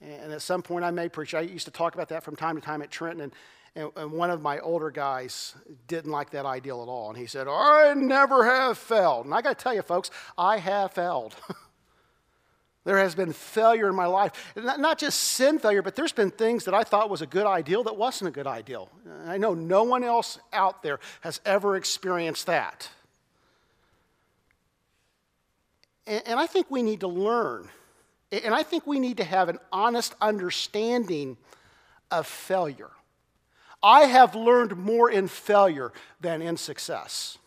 And 0.00 0.32
at 0.32 0.42
some 0.42 0.62
point 0.62 0.84
I 0.84 0.90
may 0.90 1.08
preach. 1.08 1.34
I 1.34 1.40
used 1.40 1.66
to 1.66 1.70
talk 1.70 1.94
about 1.94 2.08
that 2.08 2.22
from 2.22 2.36
time 2.36 2.56
to 2.56 2.60
time 2.60 2.82
at 2.82 2.90
Trenton, 2.90 3.20
and, 3.20 3.32
and, 3.76 3.90
and, 3.96 4.12
one 4.12 4.30
of 4.30 4.42
my 4.42 4.58
older 4.60 4.90
guys 4.90 5.54
didn't 5.88 6.10
like 6.10 6.30
that 6.30 6.46
ideal 6.46 6.82
at 6.82 6.88
all. 6.88 7.08
And 7.08 7.18
he 7.18 7.26
said, 7.26 7.48
I 7.48 7.94
never 7.96 8.44
have 8.44 8.78
failed. 8.78 9.26
And 9.26 9.34
I 9.34 9.42
got 9.42 9.58
to 9.58 9.62
tell 9.62 9.74
you, 9.74 9.82
folks, 9.82 10.10
I 10.36 10.58
have 10.58 10.92
failed. 10.92 11.34
there 12.84 12.98
has 12.98 13.14
been 13.14 13.32
failure 13.32 13.88
in 13.88 13.94
my 13.94 14.06
life. 14.06 14.52
Not, 14.56 14.78
not 14.78 14.98
just 14.98 15.18
sin 15.18 15.58
failure, 15.58 15.82
but 15.82 15.96
there's 15.96 16.12
been 16.12 16.30
things 16.30 16.64
that 16.66 16.74
I 16.74 16.84
thought 16.84 17.10
was 17.10 17.22
a 17.22 17.26
good 17.26 17.46
ideal 17.46 17.82
that 17.84 17.96
wasn't 17.96 18.28
a 18.28 18.32
good 18.32 18.46
ideal. 18.46 18.90
I 19.26 19.38
know 19.38 19.54
no 19.54 19.84
one 19.84 20.04
else 20.04 20.38
out 20.52 20.82
there 20.82 21.00
has 21.22 21.40
ever 21.44 21.76
experienced 21.76 22.46
that. 22.46 22.88
And, 26.06 26.22
and 26.26 26.40
I 26.40 26.46
think 26.46 26.70
we 26.70 26.82
need 26.82 27.00
to 27.00 27.08
learn. 27.08 27.70
And 28.42 28.54
I 28.54 28.62
think 28.62 28.86
we 28.86 28.98
need 28.98 29.18
to 29.18 29.24
have 29.24 29.48
an 29.48 29.58
honest 29.70 30.14
understanding 30.20 31.36
of 32.10 32.26
failure. 32.26 32.90
I 33.82 34.04
have 34.04 34.34
learned 34.34 34.76
more 34.76 35.10
in 35.10 35.28
failure 35.28 35.92
than 36.20 36.42
in 36.42 36.56
success. 36.56 37.38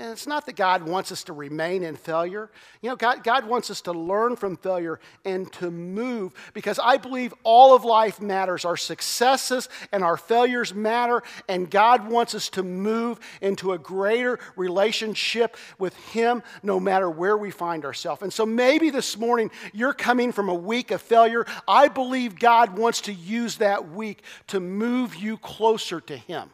And 0.00 0.12
it's 0.12 0.28
not 0.28 0.46
that 0.46 0.54
God 0.54 0.84
wants 0.84 1.10
us 1.10 1.24
to 1.24 1.32
remain 1.32 1.82
in 1.82 1.96
failure. 1.96 2.52
You 2.82 2.90
know, 2.90 2.94
God, 2.94 3.24
God 3.24 3.46
wants 3.46 3.68
us 3.68 3.80
to 3.80 3.92
learn 3.92 4.36
from 4.36 4.56
failure 4.56 5.00
and 5.24 5.52
to 5.54 5.72
move 5.72 6.34
because 6.54 6.78
I 6.78 6.98
believe 6.98 7.34
all 7.42 7.74
of 7.74 7.84
life 7.84 8.20
matters. 8.20 8.64
Our 8.64 8.76
successes 8.76 9.68
and 9.90 10.04
our 10.04 10.16
failures 10.16 10.72
matter, 10.72 11.24
and 11.48 11.68
God 11.68 12.08
wants 12.08 12.36
us 12.36 12.48
to 12.50 12.62
move 12.62 13.18
into 13.40 13.72
a 13.72 13.78
greater 13.78 14.38
relationship 14.54 15.56
with 15.80 15.96
Him 16.12 16.44
no 16.62 16.78
matter 16.78 17.10
where 17.10 17.36
we 17.36 17.50
find 17.50 17.84
ourselves. 17.84 18.22
And 18.22 18.32
so 18.32 18.46
maybe 18.46 18.90
this 18.90 19.18
morning 19.18 19.50
you're 19.72 19.94
coming 19.94 20.30
from 20.30 20.48
a 20.48 20.54
week 20.54 20.92
of 20.92 21.02
failure. 21.02 21.44
I 21.66 21.88
believe 21.88 22.38
God 22.38 22.78
wants 22.78 23.00
to 23.02 23.12
use 23.12 23.56
that 23.56 23.90
week 23.90 24.22
to 24.46 24.60
move 24.60 25.16
you 25.16 25.38
closer 25.38 26.00
to 26.02 26.16
Him. 26.16 26.50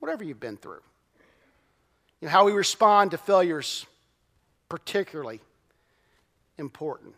Whatever 0.00 0.24
you've 0.24 0.40
been 0.40 0.56
through. 0.56 0.80
How 2.26 2.44
we 2.44 2.52
respond 2.52 3.12
to 3.12 3.18
failures, 3.18 3.86
particularly 4.68 5.40
important. 6.58 7.14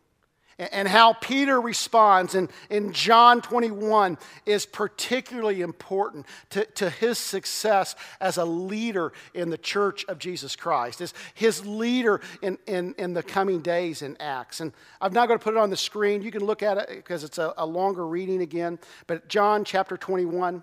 And 0.59 0.87
how 0.87 1.15
Peter 1.15 1.61
responds 1.61 2.35
in, 2.35 2.49
in 2.71 2.93
John 2.93 3.41
21 3.41 4.19
is 4.47 4.67
particularly 4.67 5.63
important 5.63 6.27
to, 6.51 6.65
to 6.65 6.91
his 6.91 7.19
success 7.19 7.97
as 8.21 8.37
a 8.37 8.45
leader 8.45 9.13
in 9.35 9.51
the 9.51 9.59
church 9.59 10.05
of 10.07 10.19
Jesus 10.19 10.55
Christ, 10.55 11.01
as 11.01 11.15
his 11.35 11.67
leader 11.67 12.21
in, 12.43 12.59
in, 12.67 12.95
in 12.99 13.15
the 13.15 13.23
coming 13.23 13.61
days 13.61 14.03
in 14.03 14.17
Acts. 14.21 14.61
And 14.61 14.73
I'm 15.01 15.13
not 15.13 15.27
going 15.27 15.39
to 15.39 15.43
put 15.43 15.55
it 15.55 15.59
on 15.59 15.71
the 15.71 15.77
screen. 15.77 16.23
You 16.23 16.31
can 16.31 16.45
look 16.45 16.63
at 16.63 16.77
it 16.77 16.89
because 16.91 17.25
it's 17.25 17.39
a, 17.39 17.55
a 17.57 17.67
longer 17.67 18.07
reading 18.07 18.43
again. 18.43 18.79
But 19.07 19.29
John 19.29 19.65
chapter 19.65 19.97
21, 19.97 20.63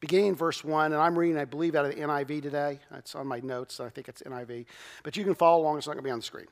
beginning 0.00 0.28
in 0.28 0.34
verse 0.34 0.64
1, 0.64 0.92
and 0.92 1.00
I'm 1.00 1.18
reading, 1.18 1.38
I 1.38 1.44
believe, 1.44 1.74
out 1.74 1.84
of 1.84 1.94
the 1.94 2.00
NIV 2.00 2.42
today. 2.42 2.80
It's 2.96 3.14
on 3.14 3.26
my 3.26 3.40
notes, 3.40 3.80
I 3.80 3.90
think 3.90 4.08
it's 4.08 4.22
NIV. 4.22 4.66
But 5.02 5.16
you 5.16 5.24
can 5.24 5.34
follow 5.34 5.62
along, 5.62 5.78
it's 5.78 5.86
not 5.86 5.92
going 5.92 6.02
to 6.02 6.08
be 6.08 6.10
on 6.10 6.18
the 6.18 6.24
screen. 6.24 6.46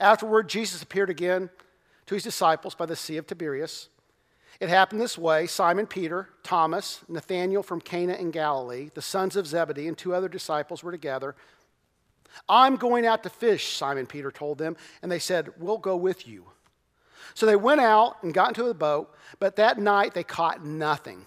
Afterward, 0.00 0.48
Jesus 0.48 0.82
appeared 0.82 1.10
again 1.10 1.48
to 2.06 2.14
his 2.14 2.24
disciples 2.24 2.74
by 2.74 2.86
the 2.86 2.96
Sea 2.96 3.16
of 3.16 3.26
Tiberias. 3.26 3.88
It 4.60 4.68
happened 4.68 5.00
this 5.00 5.16
way 5.16 5.46
Simon 5.46 5.86
Peter, 5.86 6.28
Thomas, 6.42 7.00
Nathanael 7.08 7.62
from 7.62 7.80
Cana 7.80 8.14
in 8.14 8.30
Galilee, 8.30 8.90
the 8.94 9.02
sons 9.02 9.36
of 9.36 9.46
Zebedee, 9.46 9.86
and 9.86 9.96
two 9.96 10.14
other 10.14 10.28
disciples 10.28 10.82
were 10.82 10.92
together. 10.92 11.36
I'm 12.48 12.76
going 12.76 13.06
out 13.06 13.22
to 13.22 13.30
fish, 13.30 13.76
Simon 13.76 14.06
Peter 14.06 14.30
told 14.30 14.58
them, 14.58 14.76
and 15.02 15.10
they 15.10 15.18
said, 15.18 15.50
We'll 15.58 15.78
go 15.78 15.96
with 15.96 16.26
you. 16.26 16.44
So 17.34 17.46
they 17.46 17.56
went 17.56 17.80
out 17.80 18.22
and 18.22 18.34
got 18.34 18.48
into 18.48 18.64
the 18.64 18.74
boat, 18.74 19.14
but 19.38 19.56
that 19.56 19.78
night 19.78 20.14
they 20.14 20.24
caught 20.24 20.64
nothing. 20.64 21.26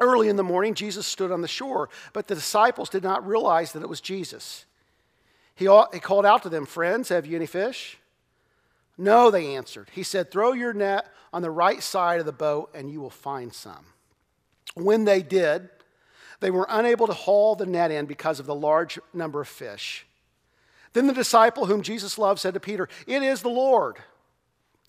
Early 0.00 0.28
in 0.28 0.36
the 0.36 0.42
morning, 0.42 0.74
Jesus 0.74 1.06
stood 1.06 1.30
on 1.30 1.42
the 1.42 1.48
shore, 1.48 1.88
but 2.12 2.26
the 2.26 2.34
disciples 2.34 2.88
did 2.88 3.02
not 3.02 3.26
realize 3.26 3.72
that 3.72 3.82
it 3.82 3.88
was 3.88 4.00
Jesus. 4.00 4.64
He, 5.54 5.64
he 5.92 6.00
called 6.00 6.26
out 6.26 6.42
to 6.44 6.48
them, 6.48 6.66
Friends, 6.66 7.10
have 7.10 7.26
you 7.26 7.36
any 7.36 7.46
fish? 7.46 7.98
No, 8.96 9.30
they 9.30 9.54
answered. 9.54 9.90
He 9.92 10.02
said, 10.02 10.30
Throw 10.30 10.52
your 10.52 10.72
net 10.72 11.06
on 11.32 11.42
the 11.42 11.50
right 11.50 11.82
side 11.82 12.20
of 12.20 12.26
the 12.26 12.32
boat, 12.32 12.70
and 12.74 12.90
you 12.90 13.00
will 13.00 13.10
find 13.10 13.52
some. 13.52 13.86
When 14.74 15.04
they 15.04 15.22
did, 15.22 15.68
they 16.40 16.50
were 16.50 16.66
unable 16.68 17.06
to 17.06 17.12
haul 17.12 17.54
the 17.54 17.66
net 17.66 17.90
in 17.90 18.06
because 18.06 18.40
of 18.40 18.46
the 18.46 18.54
large 18.54 18.98
number 19.12 19.40
of 19.40 19.48
fish. 19.48 20.06
Then 20.92 21.06
the 21.06 21.14
disciple 21.14 21.66
whom 21.66 21.82
Jesus 21.82 22.18
loved 22.18 22.40
said 22.40 22.54
to 22.54 22.60
Peter, 22.60 22.88
It 23.06 23.22
is 23.22 23.42
the 23.42 23.48
Lord. 23.48 23.96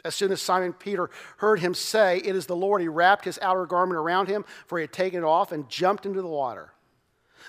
As 0.06 0.16
soon 0.16 0.32
as 0.32 0.42
Simon 0.42 0.74
Peter 0.74 1.10
heard 1.38 1.60
him 1.60 1.74
say, 1.74 2.18
It 2.18 2.36
is 2.36 2.46
the 2.46 2.56
Lord, 2.56 2.82
he 2.82 2.88
wrapped 2.88 3.26
his 3.26 3.40
outer 3.42 3.66
garment 3.66 3.98
around 3.98 4.28
him, 4.28 4.44
for 4.68 4.78
he 4.78 4.84
had 4.84 4.92
taken 4.92 5.24
it 5.24 5.26
off, 5.26 5.52
and 5.52 5.70
jumped 5.70 6.06
into 6.06 6.22
the 6.22 6.28
water. 6.28 6.74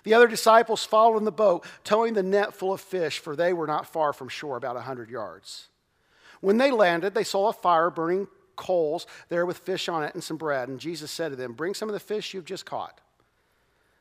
The 0.04 0.14
other 0.14 0.28
disciples 0.28 0.84
followed 0.84 1.18
in 1.18 1.24
the 1.24 1.32
boat, 1.32 1.64
towing 1.82 2.14
the 2.14 2.22
net 2.22 2.54
full 2.54 2.72
of 2.72 2.80
fish, 2.80 3.18
for 3.18 3.34
they 3.34 3.52
were 3.52 3.66
not 3.66 3.86
far 3.86 4.12
from 4.12 4.28
shore, 4.28 4.56
about 4.56 4.76
a 4.76 4.82
hundred 4.82 5.10
yards. 5.10 5.68
When 6.40 6.58
they 6.58 6.70
landed, 6.70 7.14
they 7.14 7.24
saw 7.24 7.48
a 7.48 7.52
fire 7.52 7.90
burning 7.90 8.28
coals 8.56 9.06
there 9.28 9.46
with 9.46 9.58
fish 9.58 9.88
on 9.88 10.04
it 10.04 10.14
and 10.14 10.22
some 10.22 10.36
bread. 10.36 10.68
And 10.68 10.78
Jesus 10.78 11.10
said 11.10 11.30
to 11.30 11.36
them, 11.36 11.54
Bring 11.54 11.74
some 11.74 11.88
of 11.88 11.92
the 11.92 12.00
fish 12.00 12.34
you've 12.34 12.44
just 12.44 12.66
caught. 12.66 13.00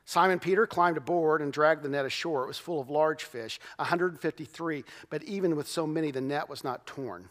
Simon 0.04 0.38
Peter 0.38 0.66
climbed 0.66 0.98
aboard 0.98 1.40
and 1.40 1.52
dragged 1.52 1.82
the 1.82 1.88
net 1.88 2.04
ashore. 2.04 2.44
It 2.44 2.48
was 2.48 2.58
full 2.58 2.80
of 2.80 2.90
large 2.90 3.24
fish, 3.24 3.58
153, 3.76 4.84
but 5.08 5.22
even 5.24 5.56
with 5.56 5.66
so 5.66 5.86
many, 5.86 6.10
the 6.10 6.20
net 6.20 6.48
was 6.48 6.62
not 6.62 6.86
torn. 6.86 7.30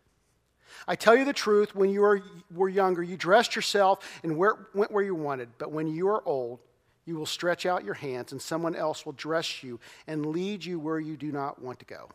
I 0.87 0.95
tell 0.95 1.15
you 1.15 1.25
the 1.25 1.33
truth, 1.33 1.75
when 1.75 1.89
you 1.89 2.01
were, 2.51 2.69
younger, 2.69 3.03
you 3.03 3.17
dressed 3.17 3.55
yourself 3.55 4.19
and 4.23 4.37
went 4.37 4.91
where 4.91 5.03
you 5.03 5.15
wanted. 5.15 5.49
But 5.57 5.71
when 5.71 5.87
you 5.87 6.07
are 6.09 6.27
old, 6.27 6.59
you 7.05 7.15
will 7.15 7.25
stretch 7.25 7.65
out 7.65 7.83
your 7.83 7.93
hands, 7.93 8.31
and 8.31 8.41
someone 8.41 8.75
else 8.75 9.05
will 9.05 9.13
dress 9.13 9.63
you 9.63 9.79
and 10.07 10.25
lead 10.25 10.63
you 10.63 10.79
where 10.79 10.99
you 10.99 11.17
do 11.17 11.31
not 11.31 11.61
want 11.61 11.79
to 11.79 11.85
go. 11.85 12.09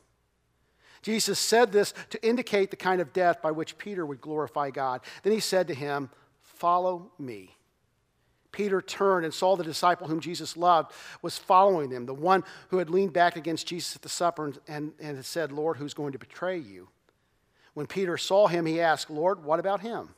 Jesus 1.02 1.38
said 1.38 1.72
this 1.72 1.94
to 2.10 2.26
indicate 2.26 2.70
the 2.70 2.76
kind 2.76 3.00
of 3.00 3.12
death 3.12 3.40
by 3.42 3.50
which 3.50 3.78
Peter 3.78 4.04
would 4.04 4.20
glorify 4.20 4.70
God. 4.70 5.02
Then 5.22 5.32
he 5.32 5.40
said 5.40 5.68
to 5.68 5.74
him, 5.74 6.10
Follow 6.42 7.10
me. 7.18 7.56
Peter 8.56 8.80
turned 8.80 9.26
and 9.26 9.34
saw 9.34 9.54
the 9.54 9.62
disciple 9.62 10.08
whom 10.08 10.20
Jesus 10.20 10.56
loved 10.56 10.92
was 11.20 11.36
following 11.36 11.90
them, 11.90 12.06
the 12.06 12.14
one 12.14 12.42
who 12.68 12.78
had 12.78 12.88
leaned 12.88 13.12
back 13.12 13.36
against 13.36 13.66
Jesus 13.66 13.94
at 13.94 14.02
the 14.02 14.08
supper 14.08 14.52
and, 14.66 14.92
and 14.98 15.16
had 15.16 15.26
said, 15.26 15.52
Lord, 15.52 15.76
who's 15.76 15.92
going 15.92 16.12
to 16.12 16.18
betray 16.18 16.56
you? 16.56 16.88
When 17.76 17.86
Peter 17.86 18.16
saw 18.16 18.46
him, 18.46 18.64
he 18.64 18.80
asked, 18.80 19.10
Lord, 19.10 19.44
what 19.44 19.60
about 19.60 19.82
him? 19.82 20.08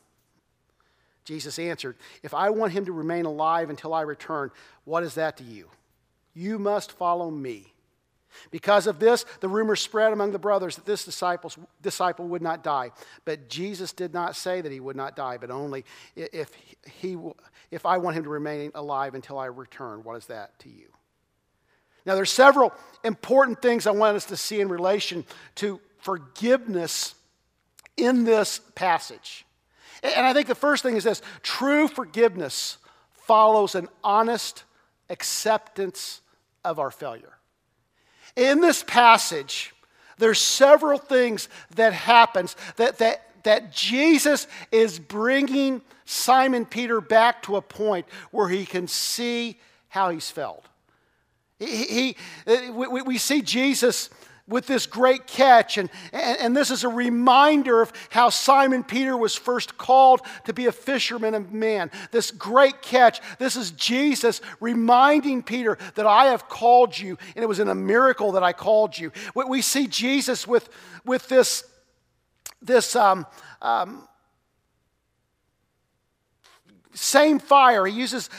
Jesus 1.24 1.58
answered, 1.58 1.96
If 2.22 2.32
I 2.32 2.50
want 2.50 2.72
him 2.72 2.84
to 2.84 2.92
remain 2.92 3.24
alive 3.24 3.68
until 3.68 3.92
I 3.92 4.02
return, 4.02 4.52
what 4.84 5.02
is 5.02 5.16
that 5.16 5.38
to 5.38 5.42
you? 5.42 5.68
You 6.34 6.60
must 6.60 6.92
follow 6.92 7.32
me. 7.32 7.72
Because 8.52 8.86
of 8.86 9.00
this, 9.00 9.24
the 9.40 9.48
rumor 9.48 9.74
spread 9.74 10.12
among 10.12 10.30
the 10.30 10.38
brothers 10.38 10.76
that 10.76 10.86
this 10.86 11.04
disciple 11.04 12.28
would 12.28 12.42
not 12.42 12.62
die. 12.62 12.92
But 13.24 13.48
Jesus 13.48 13.92
did 13.92 14.14
not 14.14 14.36
say 14.36 14.60
that 14.60 14.70
he 14.70 14.78
would 14.78 14.94
not 14.94 15.16
die, 15.16 15.36
but 15.36 15.50
only 15.50 15.84
if, 16.14 16.52
he, 17.00 17.18
if 17.72 17.84
I 17.84 17.98
want 17.98 18.16
him 18.16 18.22
to 18.22 18.30
remain 18.30 18.70
alive 18.76 19.16
until 19.16 19.36
I 19.36 19.46
return. 19.46 20.04
What 20.04 20.14
is 20.14 20.26
that 20.26 20.56
to 20.60 20.68
you? 20.68 20.92
Now, 22.06 22.14
there's 22.14 22.30
several 22.30 22.72
important 23.02 23.60
things 23.60 23.88
I 23.88 23.90
want 23.90 24.16
us 24.16 24.26
to 24.26 24.36
see 24.36 24.60
in 24.60 24.68
relation 24.68 25.24
to 25.56 25.80
forgiveness 25.98 27.16
in 27.98 28.24
this 28.24 28.60
passage. 28.74 29.44
And 30.02 30.24
I 30.26 30.32
think 30.32 30.46
the 30.46 30.54
first 30.54 30.82
thing 30.82 30.96
is 30.96 31.04
this 31.04 31.22
true 31.42 31.88
forgiveness 31.88 32.78
follows 33.12 33.74
an 33.74 33.88
honest 34.02 34.64
acceptance 35.10 36.20
of 36.64 36.78
our 36.78 36.90
failure. 36.90 37.38
In 38.36 38.60
this 38.60 38.82
passage, 38.84 39.74
there's 40.18 40.38
several 40.40 40.98
things 40.98 41.48
that 41.74 41.92
happens 41.92 42.56
that, 42.76 42.98
that, 42.98 43.28
that 43.42 43.72
Jesus 43.72 44.46
is 44.70 44.98
bringing 44.98 45.82
Simon 46.04 46.64
Peter 46.64 47.00
back 47.00 47.42
to 47.42 47.56
a 47.56 47.62
point 47.62 48.06
where 48.30 48.48
he 48.48 48.64
can 48.64 48.86
see 48.86 49.58
how 49.88 50.10
he's 50.10 50.30
failed. 50.30 50.68
He, 51.58 52.14
he 52.46 52.70
we, 52.70 53.02
we 53.02 53.18
see 53.18 53.42
Jesus 53.42 54.10
with 54.48 54.66
this 54.66 54.86
great 54.86 55.26
catch. 55.26 55.78
And, 55.78 55.90
and, 56.12 56.38
and, 56.40 56.56
this 56.56 56.70
is 56.70 56.82
a 56.82 56.88
reminder 56.88 57.82
of 57.82 57.92
how 58.10 58.30
Simon 58.30 58.82
Peter 58.82 59.16
was 59.16 59.36
first 59.36 59.78
called 59.78 60.22
to 60.44 60.52
be 60.52 60.66
a 60.66 60.72
fisherman 60.72 61.34
of 61.34 61.52
men. 61.52 61.90
This 62.10 62.30
great 62.30 62.82
catch. 62.82 63.20
This 63.38 63.56
is 63.56 63.70
Jesus 63.72 64.40
reminding 64.58 65.42
Peter 65.42 65.78
that 65.94 66.06
I 66.06 66.26
have 66.26 66.48
called 66.48 66.98
you, 66.98 67.18
and 67.36 67.42
it 67.42 67.48
was 67.48 67.60
in 67.60 67.68
a 67.68 67.74
miracle 67.74 68.32
that 68.32 68.42
I 68.42 68.52
called 68.52 68.98
you. 68.98 69.12
We, 69.34 69.62
see 69.62 69.86
Jesus 69.86 70.46
with, 70.46 70.68
with 71.04 71.28
this, 71.28 71.64
this 72.62 72.96
um, 72.96 73.26
um, 73.60 74.08
same 76.98 77.38
fire. 77.38 77.86
He 77.86 77.98
uses 77.98 78.30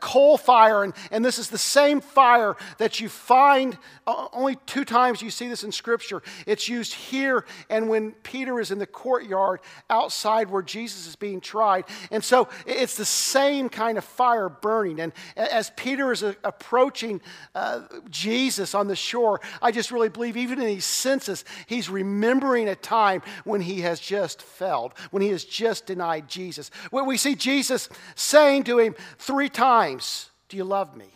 coal 0.00 0.38
fire, 0.38 0.82
and, 0.84 0.94
and 1.10 1.24
this 1.24 1.38
is 1.38 1.48
the 1.48 1.58
same 1.58 2.00
fire 2.00 2.56
that 2.78 3.00
you 3.00 3.08
find 3.08 3.76
uh, 4.06 4.28
only 4.32 4.56
two 4.66 4.84
times 4.84 5.20
you 5.20 5.30
see 5.30 5.48
this 5.48 5.64
in 5.64 5.72
Scripture. 5.72 6.22
It's 6.46 6.68
used 6.68 6.94
here 6.94 7.44
and 7.68 7.88
when 7.88 8.12
Peter 8.22 8.60
is 8.60 8.70
in 8.70 8.78
the 8.78 8.86
courtyard 8.86 9.60
outside 9.90 10.48
where 10.48 10.62
Jesus 10.62 11.06
is 11.06 11.16
being 11.16 11.40
tried. 11.40 11.84
And 12.10 12.22
so 12.22 12.48
it's 12.66 12.96
the 12.96 13.04
same 13.04 13.68
kind 13.68 13.98
of 13.98 14.04
fire 14.04 14.48
burning. 14.48 15.00
And 15.00 15.12
as 15.36 15.70
Peter 15.76 16.12
is 16.12 16.22
uh, 16.22 16.34
approaching 16.44 17.20
uh, 17.54 17.82
Jesus 18.08 18.74
on 18.74 18.86
the 18.86 18.96
shore, 18.96 19.40
I 19.60 19.72
just 19.72 19.90
really 19.90 20.08
believe, 20.08 20.36
even 20.36 20.60
in 20.60 20.66
these 20.66 20.84
senses, 20.84 21.44
he's 21.66 21.90
remembering 21.90 22.68
a 22.68 22.76
time 22.76 23.22
when 23.44 23.60
he 23.60 23.80
has 23.80 23.98
just 23.98 24.42
failed, 24.42 24.94
when 25.10 25.22
he 25.22 25.30
has 25.30 25.44
just 25.44 25.86
denied 25.86 26.28
Jesus. 26.28 26.70
When 26.90 27.06
we 27.06 27.16
see 27.16 27.34
Jesus 27.34 27.88
saying 28.14 28.64
to 28.64 28.78
him 28.78 28.94
three 29.18 29.48
times, 29.48 30.30
Do 30.48 30.56
you 30.56 30.64
love 30.64 30.96
me? 30.96 31.06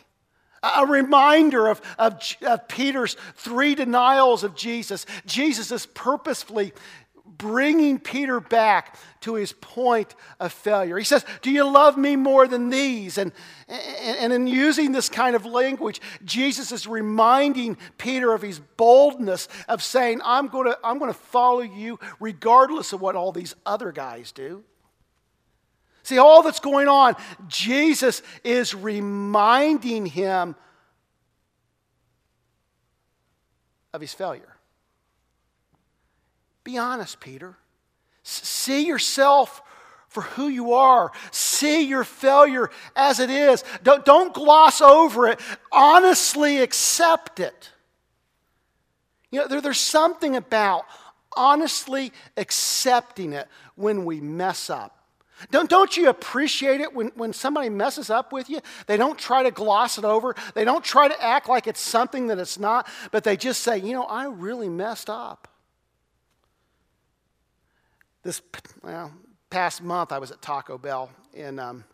A 0.62 0.86
reminder 0.86 1.68
of, 1.68 1.80
of, 1.98 2.20
of, 2.42 2.68
Peter's 2.68 3.16
three 3.34 3.74
denials 3.74 4.44
of 4.44 4.54
Jesus. 4.54 5.06
Jesus 5.24 5.72
is 5.72 5.86
purposefully 5.86 6.74
bringing 7.24 7.98
Peter 7.98 8.40
back 8.40 8.98
to 9.20 9.34
his 9.34 9.52
point 9.52 10.14
of 10.38 10.52
failure. 10.52 10.98
He 10.98 11.04
says, 11.04 11.24
Do 11.40 11.50
you 11.50 11.64
love 11.64 11.96
me 11.96 12.16
more 12.16 12.46
than 12.46 12.68
these? 12.68 13.16
And, 13.16 13.32
and, 13.68 14.18
and 14.18 14.32
in 14.32 14.46
using 14.46 14.92
this 14.92 15.08
kind 15.08 15.34
of 15.34 15.46
language, 15.46 16.00
Jesus 16.24 16.72
is 16.72 16.86
reminding 16.86 17.78
Peter 17.96 18.32
of 18.34 18.42
his 18.42 18.60
boldness 18.76 19.48
of 19.68 19.82
saying, 19.82 20.20
I'm 20.24 20.48
going 20.48 20.66
to, 20.66 20.78
I'm 20.84 20.98
going 20.98 21.12
to 21.12 21.18
follow 21.18 21.60
you 21.60 21.98
regardless 22.18 22.92
of 22.92 23.00
what 23.00 23.16
all 23.16 23.32
these 23.32 23.54
other 23.64 23.92
guys 23.92 24.32
do. 24.32 24.64
See, 26.10 26.18
all 26.18 26.42
that's 26.42 26.58
going 26.58 26.88
on, 26.88 27.14
Jesus 27.46 28.20
is 28.42 28.74
reminding 28.74 30.06
him 30.06 30.56
of 33.94 34.00
his 34.00 34.12
failure. 34.12 34.56
Be 36.64 36.78
honest, 36.78 37.20
Peter. 37.20 37.56
See 38.24 38.88
yourself 38.88 39.62
for 40.08 40.22
who 40.22 40.48
you 40.48 40.72
are. 40.72 41.12
See 41.30 41.82
your 41.82 42.02
failure 42.02 42.70
as 42.96 43.20
it 43.20 43.30
is. 43.30 43.62
Don't, 43.84 44.04
don't 44.04 44.34
gloss 44.34 44.80
over 44.80 45.28
it. 45.28 45.38
Honestly 45.70 46.58
accept 46.58 47.38
it. 47.38 47.70
You 49.30 49.42
know, 49.42 49.46
there, 49.46 49.60
there's 49.60 49.78
something 49.78 50.34
about 50.34 50.86
honestly 51.36 52.12
accepting 52.36 53.32
it 53.32 53.46
when 53.76 54.04
we 54.04 54.20
mess 54.20 54.70
up. 54.70 54.96
Don't, 55.50 55.70
don't 55.70 55.96
you 55.96 56.08
appreciate 56.08 56.80
it 56.80 56.94
when, 56.94 57.08
when 57.14 57.32
somebody 57.32 57.68
messes 57.68 58.10
up 58.10 58.32
with 58.32 58.50
you? 58.50 58.60
They 58.86 58.96
don't 58.96 59.18
try 59.18 59.42
to 59.42 59.50
gloss 59.50 59.96
it 59.96 60.04
over. 60.04 60.34
They 60.54 60.64
don't 60.64 60.84
try 60.84 61.08
to 61.08 61.22
act 61.22 61.48
like 61.48 61.66
it's 61.66 61.80
something 61.80 62.26
that 62.26 62.38
it's 62.38 62.58
not, 62.58 62.88
but 63.10 63.24
they 63.24 63.36
just 63.36 63.62
say, 63.62 63.78
you 63.78 63.92
know, 63.92 64.04
I 64.04 64.26
really 64.26 64.68
messed 64.68 65.08
up. 65.08 65.48
This 68.22 68.42
well, 68.82 69.12
past 69.48 69.82
month, 69.82 70.12
I 70.12 70.18
was 70.18 70.30
at 70.30 70.42
Taco 70.42 70.76
Bell 70.76 71.10
in, 71.32 71.58
um, 71.58 71.84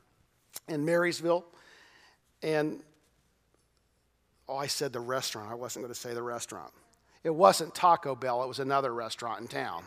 in 0.66 0.84
Marysville, 0.84 1.44
and 2.42 2.80
oh, 4.48 4.56
I 4.56 4.66
said 4.66 4.92
the 4.92 5.00
restaurant. 5.00 5.50
I 5.50 5.54
wasn't 5.54 5.84
going 5.84 5.94
to 5.94 5.98
say 6.00 6.14
the 6.14 6.22
restaurant. 6.22 6.72
It 7.22 7.34
wasn't 7.34 7.74
Taco 7.74 8.14
Bell, 8.14 8.42
it 8.42 8.48
was 8.48 8.58
another 8.58 8.92
restaurant 8.92 9.40
in 9.40 9.48
town. 9.48 9.84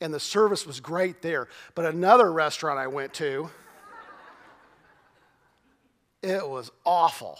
And 0.00 0.12
the 0.12 0.20
service 0.20 0.66
was 0.66 0.80
great 0.80 1.22
there. 1.22 1.48
But 1.74 1.86
another 1.86 2.32
restaurant 2.32 2.78
I 2.78 2.86
went 2.86 3.14
to, 3.14 3.50
it 6.22 6.48
was 6.48 6.70
awful. 6.84 7.38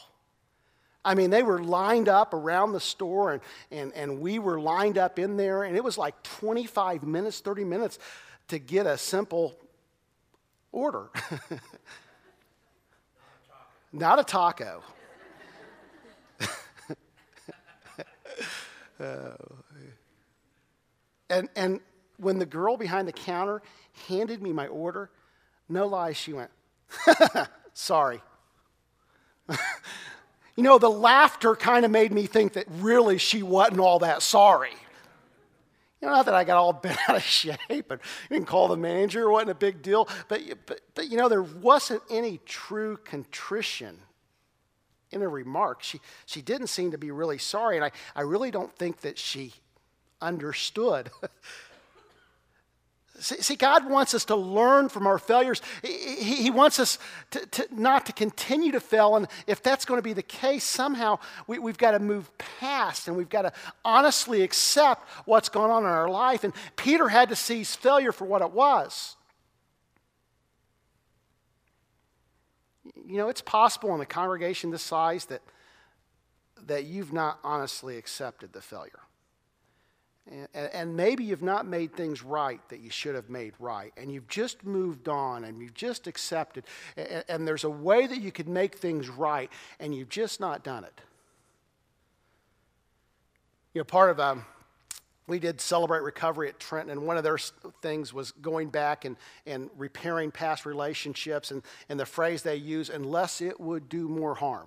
I 1.05 1.15
mean, 1.15 1.31
they 1.31 1.43
were 1.43 1.63
lined 1.63 2.09
up 2.09 2.35
around 2.35 2.73
the 2.73 2.81
store, 2.81 3.33
and, 3.33 3.43
and, 3.71 3.93
and 3.95 4.21
we 4.21 4.39
were 4.39 4.61
lined 4.61 4.99
up 4.99 5.19
in 5.19 5.37
there, 5.39 5.65
and 5.65 5.75
it 5.77 5.83
was 5.83 5.97
like 5.97 6.23
25 6.23 7.03
minutes, 7.05 7.41
30 7.41 7.65
minutes 7.65 7.99
to 8.49 8.59
get 8.59 8.87
a 8.87 8.99
simple 8.99 9.57
order. 10.73 11.09
Not 13.93 14.19
a 14.19 14.25
taco. 14.25 14.83
uh, 19.01 19.31
and, 21.31 21.49
and 21.57 21.81
when 22.21 22.39
the 22.39 22.47
girl 22.47 22.77
behind 22.77 23.09
the 23.09 23.13
counter 23.13 23.63
handed 24.09 24.43
me 24.43 24.53
my 24.53 24.67
order, 24.67 25.11
no 25.69 25.87
lie, 25.87 26.13
she 26.13 26.33
went, 26.33 26.51
sorry. 27.73 28.21
you 30.57 30.63
know, 30.63 30.79
the 30.79 30.91
laughter 30.91 31.57
kind 31.57 31.85
of 31.85 31.91
made 31.91 32.13
me 32.13 32.27
think 32.27 32.55
that 32.55 32.67
really 32.79 33.19
she 33.19 33.43
wasn't 33.43 33.81
all 33.81 34.01
that 34.01 34.23
sorry. 34.23 34.75
You 36.01 36.09
know, 36.09 36.15
not 36.15 36.27
that 36.27 36.35
I 36.35 36.45
got 36.45 36.57
all 36.57 36.73
bent 36.83 36.99
out 37.09 37.17
of 37.17 37.23
shape 37.23 37.91
and 37.91 38.01
didn't 38.29 38.47
call 38.47 38.69
the 38.69 38.77
manager, 38.77 39.23
it 39.23 39.31
wasn't 39.31 39.51
a 39.51 39.55
big 39.55 39.83
deal, 39.83 40.09
but, 40.29 40.43
but, 40.67 40.81
but 40.95 41.09
you 41.11 41.17
know, 41.17 41.29
there 41.29 41.43
wasn't 41.43 42.03
any 42.11 42.41
true 42.47 42.97
contrition 42.99 43.99
in 45.11 45.21
her 45.21 45.31
remarks. 45.31 45.87
She, 45.87 46.01
she 46.27 46.41
didn't 46.41 46.69
seem 46.69 46.93
to 46.93 46.99
be 46.99 47.11
really 47.11 47.39
sorry, 47.39 47.77
and 47.77 47.85
I, 47.85 47.91
I 48.15 48.23
really 48.23 48.51
don't 48.51 48.75
think 48.77 49.01
that 49.01 49.19
she 49.19 49.53
understood 50.21 51.11
See, 53.21 53.55
God 53.55 53.89
wants 53.89 54.15
us 54.15 54.25
to 54.27 54.37
learn 54.37 54.89
from 54.89 55.07
our 55.07 55.19
failures. 55.19 55.61
He, 55.83 56.51
wants 56.51 56.79
us 56.79 56.99
to, 57.33 57.45
to, 57.47 57.69
not 57.71 58.07
to 58.07 58.15
continue 58.15 58.73
to 58.73 58.81
fail. 58.81 59.15
And 59.17 59.29
if 59.47 59.63
that's 59.63 59.85
going 59.85 59.99
to 59.99 60.03
be 60.03 60.15
the 60.15 60.23
case, 60.23 60.65
somehow 60.65 61.19
we, 61.47 61.59
we've 61.59 61.77
got 61.77 61.91
to 61.91 61.99
move 61.99 62.31
past 62.39 63.09
and 63.09 63.17
we've 63.17 63.29
got 63.29 63.43
to 63.43 63.53
honestly 63.85 64.41
accept 64.41 65.07
what's 65.27 65.51
going 65.51 65.71
on 65.71 65.83
in 65.83 65.91
our 65.91 66.09
life. 66.09 66.45
And 66.45 66.55
Peter 66.77 67.09
had 67.11 67.29
to 67.29 67.35
his 67.35 67.77
failure 67.77 68.13
for 68.13 68.25
what 68.25 68.41
it 68.41 68.53
was. 68.53 69.17
You 73.07 73.19
know, 73.19 73.29
it's 73.29 73.43
possible 73.43 73.95
in 73.95 74.01
a 74.01 74.07
congregation 74.07 74.71
this 74.71 74.83
size 74.83 75.27
that, 75.27 75.43
that 76.67 76.85
you've 76.85 77.13
not 77.13 77.39
honestly 77.45 77.99
accepted 77.99 78.55
the 78.55 78.63
failure. 78.63 79.01
And, 80.55 80.97
maybe 80.97 81.25
you've 81.25 81.43
not 81.43 81.67
made 81.67 81.95
things 81.95 82.23
right 82.23 82.61
that 82.69 82.81
you 82.81 82.91
should 82.91 83.17
have 83.17 83.29
made 83.29 83.53
right. 83.59 83.93
And 83.97 84.13
you've 84.13 84.29
just 84.29 84.65
moved 84.65 85.09
on 85.09 85.45
and 85.45 85.61
you've 85.61 85.75
just 85.75 86.07
accepted. 86.07 86.65
And, 87.29 87.49
there's 87.49 87.65
a 87.65 87.71
way 87.71 88.07
that 88.07 88.21
you 88.21 88.31
could 88.31 88.49
make 88.49 88.77
things 88.77 89.09
right 89.09 89.51
and 89.81 89.95
you've 89.95 90.09
just 90.09 90.39
not 90.39 90.63
done 90.63 90.85
it. 90.85 91.01
You 93.75 93.81
know, 93.81 93.85
part 93.85 94.11
of, 94.11 94.21
um, 94.21 94.45
we 95.27 95.39
did 95.39 95.61
celebrate 95.61 96.03
recovery 96.03 96.49
at 96.49 96.59
Trenton, 96.59 96.91
and 96.91 97.07
one 97.07 97.17
of 97.17 97.23
their 97.23 97.39
things 97.83 98.13
was 98.13 98.33
going 98.33 98.69
back 98.69 99.05
and, 99.05 99.17
and 99.47 99.71
repairing 99.77 100.31
past 100.31 100.67
relationships. 100.67 101.51
And, 101.51 101.63
and 101.89 101.99
the 101.99 102.07
phrase 102.07 102.43
they 102.43 102.57
use, 102.57 102.89
unless 102.89 103.41
it 103.41 103.61
would 103.61 103.89
do 103.89 104.09
more 104.09 104.35
harm. 104.35 104.67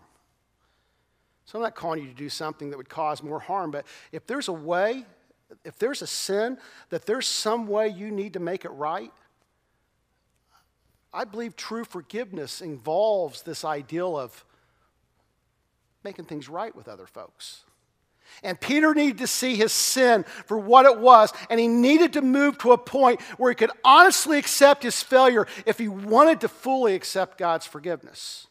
So 1.45 1.60
I'm 1.60 1.63
not 1.63 1.76
calling 1.76 2.02
you 2.02 2.08
to 2.08 2.15
do 2.15 2.30
something 2.30 2.69
that 2.69 2.78
would 2.78 2.89
cause 2.89 3.21
more 3.21 3.39
harm, 3.39 3.71
but 3.71 3.86
if 4.12 4.26
there's 4.26 4.47
a 4.47 4.54
way 4.54 5.06
if 5.63 5.78
there's 5.78 6.02
a 6.02 6.08
sin, 6.08 6.58
that 6.89 7.06
there's 7.06 7.28
some 7.28 7.68
way 7.68 7.88
you 7.88 8.12
need 8.12 8.34
to 8.34 8.39
make 8.39 8.66
it 8.66 8.70
right, 8.70 9.12
I 11.13 11.26
believe 11.26 11.56
true 11.56 11.84
forgiveness 11.84 12.62
involves 12.62 13.44
this 13.44 13.63
ideal 13.63 14.18
of 14.18 14.44
making 16.04 16.26
things 16.26 16.50
right 16.50 16.76
with 16.76 16.88
other 16.88 17.06
folks. 17.06 17.62
And 18.42 18.60
Peter 18.60 18.96
needed 18.96 19.20
to 19.20 19.28
see 19.28 19.56
his 19.56 19.72
sin 19.72 20.24
for 20.46 20.58
what 20.58 20.86
it 20.86 20.98
was, 20.98 21.32
and 21.50 21.60
he 21.60 21.68
needed 21.68 22.13
to 22.13 22.22
move 22.22 22.58
to 22.60 22.72
a 22.72 22.78
point 22.78 23.22
where 23.38 23.52
he 23.52 23.56
could 23.56 23.70
honestly 23.84 24.39
accept 24.39 24.82
his 24.82 25.04
failure 25.04 25.46
if 25.66 25.78
he 25.78 25.88
wanted 25.88 26.42
to 26.42 26.48
fully 26.48 26.96
accept 26.96 27.38
God's 27.38 27.68
forgiveness. 27.68 28.48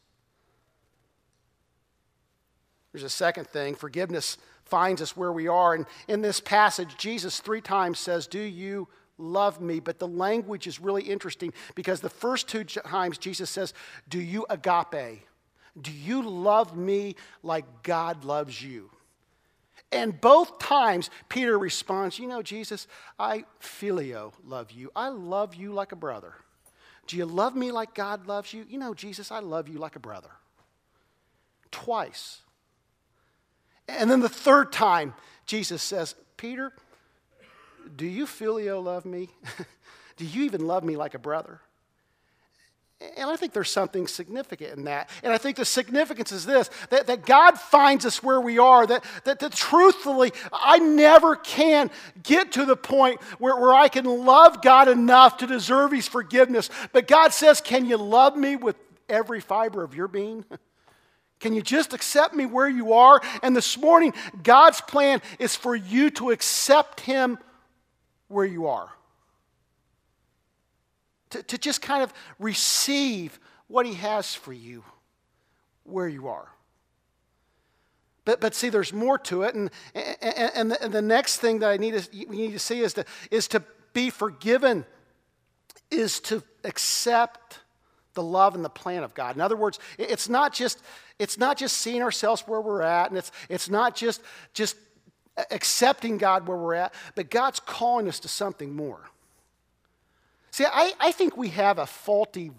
There's 2.92 3.02
a 3.02 3.10
second 3.10 3.48
thing 3.48 3.74
forgiveness 3.74 4.36
finds 4.72 5.02
us 5.02 5.14
where 5.14 5.34
we 5.34 5.48
are. 5.48 5.74
And 5.74 5.84
in 6.08 6.22
this 6.22 6.40
passage, 6.40 6.96
Jesus 6.96 7.40
three 7.40 7.60
times 7.60 7.98
says, 7.98 8.26
Do 8.26 8.40
you 8.40 8.88
love 9.18 9.60
me? 9.60 9.80
But 9.80 9.98
the 9.98 10.08
language 10.08 10.66
is 10.66 10.80
really 10.80 11.02
interesting 11.02 11.52
because 11.74 12.00
the 12.00 12.08
first 12.08 12.48
two 12.48 12.64
times 12.64 13.18
Jesus 13.18 13.50
says, 13.50 13.74
Do 14.08 14.18
you 14.18 14.46
agape? 14.48 15.26
Do 15.78 15.92
you 15.92 16.22
love 16.22 16.74
me 16.74 17.16
like 17.42 17.66
God 17.82 18.24
loves 18.24 18.62
you? 18.62 18.90
And 19.92 20.18
both 20.18 20.58
times, 20.58 21.10
Peter 21.28 21.58
responds, 21.58 22.18
You 22.18 22.26
know, 22.26 22.40
Jesus, 22.40 22.86
I 23.18 23.44
phileo 23.60 24.32
love 24.42 24.70
you. 24.70 24.90
I 24.96 25.08
love 25.08 25.54
you 25.54 25.74
like 25.74 25.92
a 25.92 25.96
brother. 25.96 26.32
Do 27.06 27.18
you 27.18 27.26
love 27.26 27.54
me 27.54 27.72
like 27.72 27.92
God 27.92 28.26
loves 28.26 28.54
you? 28.54 28.64
You 28.66 28.78
know, 28.78 28.94
Jesus, 28.94 29.30
I 29.30 29.40
love 29.40 29.68
you 29.68 29.78
like 29.78 29.96
a 29.96 30.00
brother. 30.00 30.30
Twice. 31.70 32.40
And 33.88 34.10
then 34.10 34.20
the 34.20 34.28
third 34.28 34.72
time, 34.72 35.14
Jesus 35.46 35.82
says, 35.82 36.14
Peter, 36.36 36.72
do 37.96 38.06
you 38.06 38.26
phileo 38.26 38.82
love 38.82 39.04
me? 39.04 39.28
do 40.16 40.24
you 40.24 40.44
even 40.44 40.66
love 40.66 40.84
me 40.84 40.96
like 40.96 41.14
a 41.14 41.18
brother? 41.18 41.60
And 43.16 43.28
I 43.28 43.36
think 43.36 43.52
there's 43.52 43.70
something 43.70 44.06
significant 44.06 44.76
in 44.76 44.84
that. 44.84 45.10
And 45.22 45.32
I 45.32 45.38
think 45.38 45.56
the 45.56 45.64
significance 45.64 46.30
is 46.30 46.46
this 46.46 46.70
that, 46.90 47.08
that 47.08 47.26
God 47.26 47.58
finds 47.58 48.06
us 48.06 48.22
where 48.22 48.40
we 48.40 48.58
are, 48.58 48.86
that, 48.86 49.04
that, 49.24 49.40
that 49.40 49.52
truthfully, 49.52 50.32
I 50.52 50.78
never 50.78 51.36
can 51.36 51.90
get 52.22 52.52
to 52.52 52.64
the 52.64 52.76
point 52.76 53.20
where, 53.38 53.56
where 53.56 53.74
I 53.74 53.88
can 53.88 54.04
love 54.04 54.62
God 54.62 54.88
enough 54.88 55.38
to 55.38 55.46
deserve 55.46 55.92
His 55.92 56.06
forgiveness. 56.06 56.70
But 56.92 57.08
God 57.08 57.32
says, 57.32 57.60
Can 57.60 57.86
you 57.86 57.96
love 57.96 58.36
me 58.36 58.56
with 58.56 58.76
every 59.08 59.40
fiber 59.40 59.82
of 59.82 59.94
your 59.94 60.08
being? 60.08 60.44
Can 61.42 61.52
you 61.52 61.60
just 61.60 61.92
accept 61.92 62.34
me 62.34 62.46
where 62.46 62.68
you 62.68 62.94
are? 62.94 63.20
And 63.42 63.54
this 63.54 63.76
morning, 63.76 64.14
God's 64.42 64.80
plan 64.80 65.20
is 65.38 65.54
for 65.54 65.76
you 65.76 66.08
to 66.12 66.30
accept 66.30 67.00
Him 67.00 67.38
where 68.28 68.46
you 68.46 68.66
are 68.68 68.88
to, 71.32 71.42
to 71.42 71.58
just 71.58 71.82
kind 71.82 72.02
of 72.02 72.12
receive 72.38 73.40
what 73.66 73.84
He 73.84 73.94
has 73.94 74.34
for 74.34 74.52
you 74.52 74.84
where 75.84 76.08
you 76.08 76.28
are. 76.28 76.48
But, 78.24 78.40
but 78.40 78.54
see, 78.54 78.68
there's 78.68 78.92
more 78.92 79.18
to 79.18 79.42
it. 79.42 79.54
And, 79.54 79.70
and, 79.94 80.52
and, 80.54 80.70
the, 80.70 80.82
and 80.82 80.92
the 80.92 81.02
next 81.02 81.38
thing 81.38 81.58
that 81.58 81.70
I 81.70 81.76
need 81.76 82.00
to, 82.00 82.26
we 82.28 82.36
need 82.36 82.52
to 82.52 82.58
see 82.58 82.80
is 82.80 82.94
to, 82.94 83.04
is 83.32 83.48
to 83.48 83.64
be 83.92 84.10
forgiven, 84.10 84.86
is 85.90 86.20
to 86.20 86.42
accept 86.62 87.58
the 88.14 88.22
love 88.22 88.54
and 88.54 88.64
the 88.64 88.70
plan 88.70 89.02
of 89.02 89.14
God. 89.14 89.34
In 89.34 89.40
other 89.40 89.56
words, 89.56 89.80
it's 89.98 90.28
not 90.28 90.52
just, 90.52 90.80
it's 91.22 91.38
not 91.38 91.56
just 91.56 91.76
seeing 91.76 92.02
ourselves 92.02 92.42
where 92.46 92.60
we're 92.60 92.82
at, 92.82 93.10
and 93.10 93.18
it's, 93.18 93.30
it's 93.48 93.70
not 93.70 93.94
just, 93.94 94.22
just 94.54 94.76
accepting 95.50 96.18
God 96.18 96.46
where 96.48 96.56
we're 96.56 96.74
at, 96.74 96.92
but 97.14 97.30
God's 97.30 97.60
calling 97.60 98.08
us 98.08 98.18
to 98.20 98.28
something 98.28 98.74
more. 98.74 99.00
See, 100.50 100.66
I, 100.66 100.92
I 101.00 101.12
think 101.12 101.36
we 101.36 101.48
have 101.48 101.78
a 101.78 101.86
faulty 101.86 102.50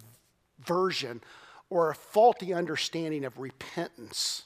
version 0.65 1.21
or 1.69 1.91
a 1.91 1.95
faulty 1.95 2.53
understanding 2.53 3.25
of 3.25 3.37
repentance 3.37 4.43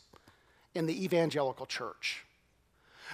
in 0.74 0.88
the 0.88 1.04
evangelical 1.04 1.66
church. 1.66 2.26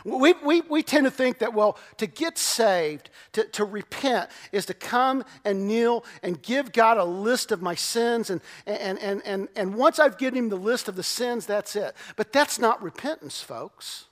We, 0.04 0.34
we, 0.34 0.62
we 0.62 0.84
tend 0.84 1.06
to 1.06 1.12
think 1.12 1.40
that, 1.40 1.54
well, 1.54 1.78
to 1.98 2.08
get 2.08 2.38
saved, 2.38 3.10
to, 3.34 3.46
to 3.46 3.66
repent, 3.66 4.30
is 4.52 4.66
to 4.68 4.74
come 4.74 5.24
and 5.46 5.68
kneel 5.68 6.04
and 6.22 6.42
give 6.42 6.72
God 6.72 6.98
a 6.98 7.06
list 7.06 7.52
of 7.52 7.62
my 7.62 7.76
sins. 7.76 8.30
And, 8.30 8.42
and, 8.66 9.00
and, 9.00 9.22
and, 9.26 9.48
and 9.56 9.76
once 9.76 10.00
I've 10.00 10.18
given 10.18 10.38
him 10.38 10.50
the 10.50 10.56
list 10.56 10.88
of 10.88 10.96
the 10.96 11.04
sins, 11.04 11.46
that's 11.46 11.76
it. 11.76 11.96
But 12.16 12.34
that's 12.34 12.60
not 12.60 12.82
repentance, 12.84 13.42
folks. 13.42 14.06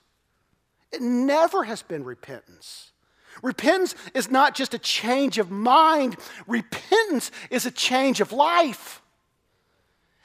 It 0.92 1.00
never 1.00 1.64
has 1.64 1.82
been 1.82 2.04
repentance. 2.04 2.92
Repentance 3.42 3.94
is 4.14 4.30
not 4.30 4.54
just 4.54 4.74
a 4.74 4.78
change 4.78 5.38
of 5.38 5.50
mind, 5.50 6.16
repentance 6.46 7.30
is 7.50 7.64
a 7.64 7.70
change 7.70 8.20
of 8.20 8.32
life. 8.32 9.00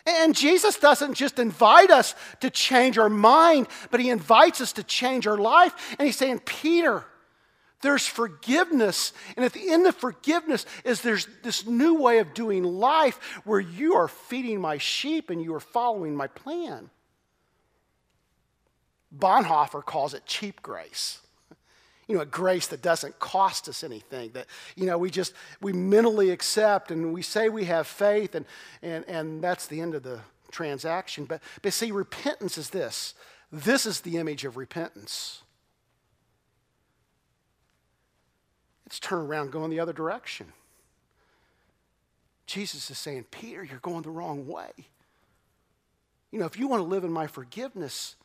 And 0.07 0.33
Jesus 0.33 0.77
doesn't 0.77 1.15
just 1.15 1.37
invite 1.37 1.91
us 1.91 2.15
to 2.39 2.49
change 2.49 2.97
our 2.97 3.09
mind, 3.09 3.67
but 3.91 3.99
he 3.99 4.09
invites 4.09 4.61
us 4.61 4.71
to 4.73 4.83
change 4.83 5.27
our 5.27 5.37
life. 5.37 5.95
And 5.99 6.05
he's 6.05 6.15
saying, 6.15 6.39
Peter, 6.45 7.03
there's 7.81 8.07
forgiveness. 8.07 9.11
And 9.35 9.43
at 9.43 9.51
the 9.51 9.69
end 9.69 9.85
of 9.85 9.97
forgiveness 9.97 10.65
is 10.85 11.01
there's 11.01 11.27
this 11.43 11.67
new 11.67 11.95
way 11.95 12.19
of 12.19 12.33
doing 12.33 12.63
life 12.63 13.19
where 13.43 13.59
you 13.59 13.95
are 13.95 14.07
feeding 14.07 14.61
my 14.61 14.77
sheep 14.77 15.29
and 15.29 15.41
you 15.41 15.53
are 15.53 15.59
following 15.59 16.15
my 16.15 16.27
plan. 16.27 16.89
Bonhoeffer 19.15 19.83
calls 19.83 20.13
it 20.13 20.25
cheap 20.25 20.61
grace 20.61 21.19
you 22.07 22.15
know, 22.15 22.21
a 22.21 22.25
grace 22.25 22.67
that 22.67 22.81
doesn't 22.81 23.19
cost 23.19 23.67
us 23.67 23.83
anything, 23.83 24.31
that, 24.31 24.47
you 24.75 24.85
know, 24.85 24.97
we 24.97 25.09
just, 25.09 25.33
we 25.61 25.73
mentally 25.73 26.29
accept 26.29 26.89
and 26.89 27.13
we 27.13 27.21
say 27.21 27.49
we 27.49 27.65
have 27.65 27.85
faith 27.85 28.33
and, 28.33 28.45
and, 28.81 29.03
and 29.07 29.43
that's 29.43 29.67
the 29.67 29.81
end 29.81 29.93
of 29.93 30.03
the 30.03 30.19
transaction. 30.49 31.25
But, 31.25 31.41
but 31.61 31.73
see, 31.73 31.91
repentance 31.91 32.57
is 32.57 32.69
this. 32.69 33.13
This 33.51 33.85
is 33.85 34.01
the 34.01 34.17
image 34.17 34.45
of 34.45 34.55
repentance. 34.57 35.41
It's 38.85 38.99
turn 38.99 39.25
around 39.25 39.51
going 39.51 39.69
the 39.69 39.81
other 39.81 39.93
direction. 39.93 40.47
Jesus 42.45 42.89
is 42.89 42.97
saying, 42.97 43.25
Peter, 43.31 43.63
you're 43.63 43.79
going 43.79 44.03
the 44.03 44.09
wrong 44.09 44.47
way. 44.47 44.71
You 46.31 46.39
know, 46.39 46.45
if 46.45 46.57
you 46.57 46.69
want 46.69 46.81
to 46.81 46.87
live 46.87 47.03
in 47.03 47.11
my 47.11 47.27
forgiveness, 47.27 48.15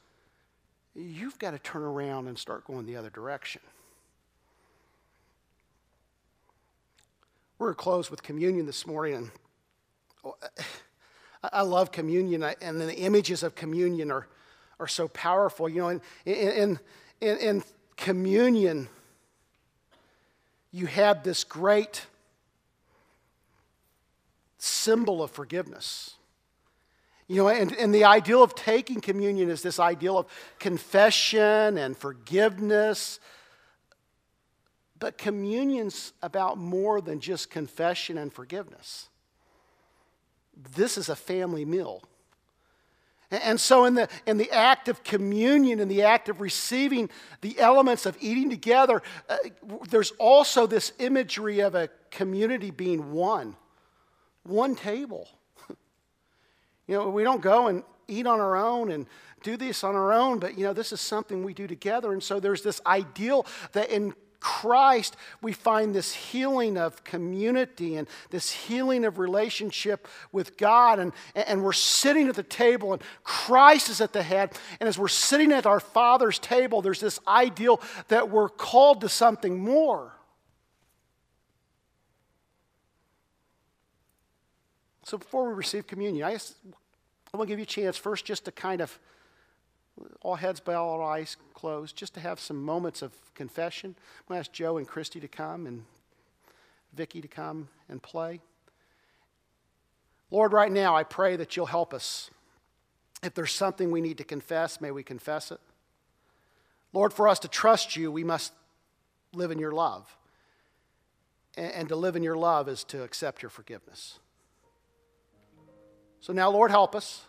you've 0.95 1.39
got 1.39 1.53
to 1.53 1.59
turn 1.59 1.83
around 1.83 2.29
and 2.29 2.39
start 2.39 2.67
going 2.67 2.87
the 2.87 2.97
other 2.97 3.11
direction. 3.11 3.63
We're 7.59 7.75
close 7.75 8.11
with 8.11 8.23
communion 8.23 8.67
this 8.67 8.87
morning. 8.87 9.15
And 9.15 9.31
oh, 10.25 10.37
I 11.53 11.63
love 11.63 11.93
communion, 11.93 12.43
and 12.61 12.81
the 12.81 12.97
images 12.97 13.43
of 13.43 13.55
communion 13.55 14.11
are, 14.11 14.27
are 14.81 14.89
so 14.89 15.09
powerful. 15.09 15.69
You 15.69 15.81
know, 15.81 15.89
in, 15.89 16.01
in, 16.25 16.79
in, 17.21 17.37
in 17.39 17.63
communion, 17.97 18.89
you 20.73 20.87
have 20.87 21.23
this 21.23 21.45
great 21.45 22.07
symbol 24.59 25.23
of 25.23 25.31
forgiveness. 25.31 26.15
You 27.33 27.39
know, 27.39 27.49
and, 27.49 27.75
and 27.77 27.95
the 27.95 28.05
ideal 28.05 28.43
of 28.43 28.55
taking 28.55 29.01
communion 29.01 29.49
is 29.49 29.63
this 29.63 29.81
ideal 29.81 30.19
of 30.19 30.27
confession 30.59 31.79
and 31.79 31.97
forgiveness. 31.97 33.21
But 34.99 35.17
communion's 35.17 36.13
about 36.21 36.59
more 36.59 37.01
than 37.01 37.21
just 37.21 37.49
confession 37.49 38.19
and 38.19 38.31
forgiveness. 38.31 39.09
This 40.77 40.99
is 40.99 41.09
a 41.09 41.17
family 41.17 41.65
meal. 41.65 42.03
And 43.31 43.59
so, 43.59 43.87
in 43.87 43.95
the, 43.95 44.11
in 44.27 44.37
the 44.37 44.51
act 44.51 44.89
of 44.89 45.03
communion, 45.03 45.81
in 45.81 45.89
the 45.89 46.03
act 46.03 46.29
of 46.29 46.43
receiving 46.43 47.09
the 47.41 47.59
elements 47.59 48.05
of 48.05 48.15
eating 48.21 48.51
together, 48.51 49.03
uh, 49.31 49.39
there's 49.89 50.11
also 50.19 50.67
this 50.67 50.93
imagery 50.99 51.61
of 51.61 51.75
a 51.75 51.89
community 52.11 52.71
being 52.71 53.11
one, 53.11 53.57
one 54.43 54.77
table. 54.77 55.31
You 56.93 56.99
know, 56.99 57.09
we 57.09 57.25
don't 57.25 57.41
go 57.41 57.69
and 57.69 57.85
eat 58.07 58.27
on 58.27 58.39
our 58.39 58.55
own 58.55 58.91
and 58.91 59.07
do 59.43 59.57
this 59.57 59.83
on 59.83 59.95
our 59.95 60.13
own, 60.13 60.39
but 60.39 60.59
you 60.59 60.65
know, 60.65 60.75
this 60.75 60.93
is 60.93 61.01
something 61.01 61.43
we 61.43 61.55
do 61.55 61.67
together. 61.67 62.13
And 62.13 62.23
so 62.23 62.39
there's 62.39 62.63
this 62.63 62.83
ideal 62.85 63.47
that 63.73 63.89
in 63.89 64.13
Christ, 64.41 65.17
we 65.41 65.55
find 65.55 65.95
this 65.95 66.13
healing 66.13 66.77
of 66.77 67.03
community 67.03 67.97
and 67.97 68.07
this 68.29 68.51
healing 68.51 69.07
of 69.07 69.19
relationship 69.19 70.07
with 70.33 70.59
God. 70.59 70.99
And, 70.99 71.15
and 71.35 71.65
we're 71.65 71.73
sitting 71.73 72.29
at 72.29 72.35
the 72.35 72.43
table, 72.43 72.93
and 72.93 73.01
Christ 73.25 73.89
is 73.89 74.03
at 74.03 74.13
the 74.13 74.23
head. 74.23 74.53
And 74.79 74.87
as 74.87 74.99
we're 74.99 75.09
sitting 75.09 75.51
at 75.51 75.65
our 75.65 75.81
Father's 75.81 76.39
table, 76.39 76.83
there's 76.83 77.01
this 77.01 77.21
ideal 77.27 77.81
that 78.09 78.29
we're 78.29 78.51
called 78.51 79.01
to 79.01 79.09
something 79.09 79.59
more. 79.59 80.13
So 85.05 85.19
before 85.19 85.49
we 85.49 85.55
receive 85.55 85.87
communion, 85.87 86.27
I, 86.27 86.39
I 87.33 87.39
want 87.39 87.49
to 87.49 87.53
give 87.53 87.59
you 87.59 87.65
a 87.65 87.67
chance 87.67 87.97
first 87.97 88.25
just 88.27 88.45
to 88.45 88.53
kind 88.53 88.81
of, 88.83 88.99
all 90.21 90.35
heads 90.35 90.61
bowed, 90.61 90.87
all 90.87 91.03
eyes 91.03 91.37
closed, 91.55 91.97
just 91.97 92.13
to 92.15 92.21
have 92.21 92.39
some 92.39 92.63
moments 92.63 93.01
of 93.01 93.13
confession. 93.35 93.95
I'm 93.97 94.25
going 94.29 94.37
to 94.37 94.41
ask 94.41 94.53
Joe 94.53 94.77
and 94.77 94.87
Christy 94.87 95.19
to 95.21 95.29
come 95.29 95.67
and 95.67 95.85
Vicki 96.95 97.23
to 97.23 97.29
come 97.29 97.69
and 97.89 98.03
play. 98.03 98.41
Lord, 100.31 100.53
right 100.53 100.71
now 100.71 100.95
I 100.95 101.05
pray 101.05 101.37
that 101.37 101.57
you'll 101.57 101.67
help 101.67 101.95
us. 101.95 102.31
If 103.23 103.35
there's 103.35 103.53
something 103.53 103.91
we 103.91 104.01
need 104.01 104.19
to 104.19 104.25
confess, 104.25 104.81
may 104.81 104.91
we 104.91 105.03
confess 105.03 105.51
it. 105.51 105.61
Lord, 106.93 107.15
for 107.15 107.29
us 107.29 107.39
to 107.41 107.49
trust 107.49 107.97
you, 107.97 108.13
we 108.13 108.25
must 108.25 108.53
live 109.33 109.51
in 109.51 109.59
your 109.59 109.73
love. 109.73 110.17
And 111.57 111.89
to 111.89 111.97
live 111.97 112.17
in 112.17 112.23
your 112.23 112.37
love 112.37 112.69
is 112.69 112.85
to 112.85 113.03
accept 113.03 113.43
your 113.43 113.51
forgiveness. 113.51 114.19
So 116.23 116.33
now, 116.33 116.51
Lord, 116.51 116.71
help 116.71 116.95
us 116.95 117.25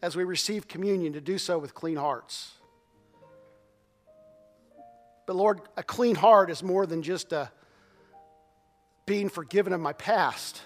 as 0.00 0.14
we 0.14 0.22
receive 0.22 0.68
communion 0.68 1.14
to 1.14 1.20
do 1.20 1.38
so 1.38 1.58
with 1.58 1.74
clean 1.74 1.96
hearts. 1.96 2.52
But 5.26 5.34
Lord, 5.34 5.60
a 5.76 5.82
clean 5.82 6.14
heart 6.14 6.48
is 6.48 6.62
more 6.62 6.86
than 6.86 7.02
just 7.02 7.32
a 7.32 7.50
being 9.06 9.28
forgiven 9.28 9.72
of 9.72 9.80
my 9.80 9.92
past, 9.92 10.62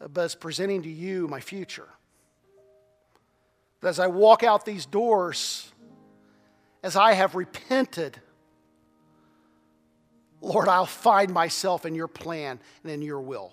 but 0.00 0.24
it's 0.24 0.34
presenting 0.34 0.82
to 0.82 0.90
you 0.90 1.28
my 1.28 1.38
future. 1.38 1.88
That 3.80 3.90
as 3.90 4.00
I 4.00 4.08
walk 4.08 4.42
out 4.42 4.64
these 4.64 4.86
doors, 4.86 5.70
as 6.82 6.96
I 6.96 7.12
have 7.12 7.36
repented, 7.36 8.20
Lord, 10.40 10.66
I'll 10.66 10.84
find 10.84 11.32
myself 11.32 11.86
in 11.86 11.94
your 11.94 12.08
plan 12.08 12.58
and 12.82 12.92
in 12.92 13.02
your 13.02 13.20
will. 13.20 13.52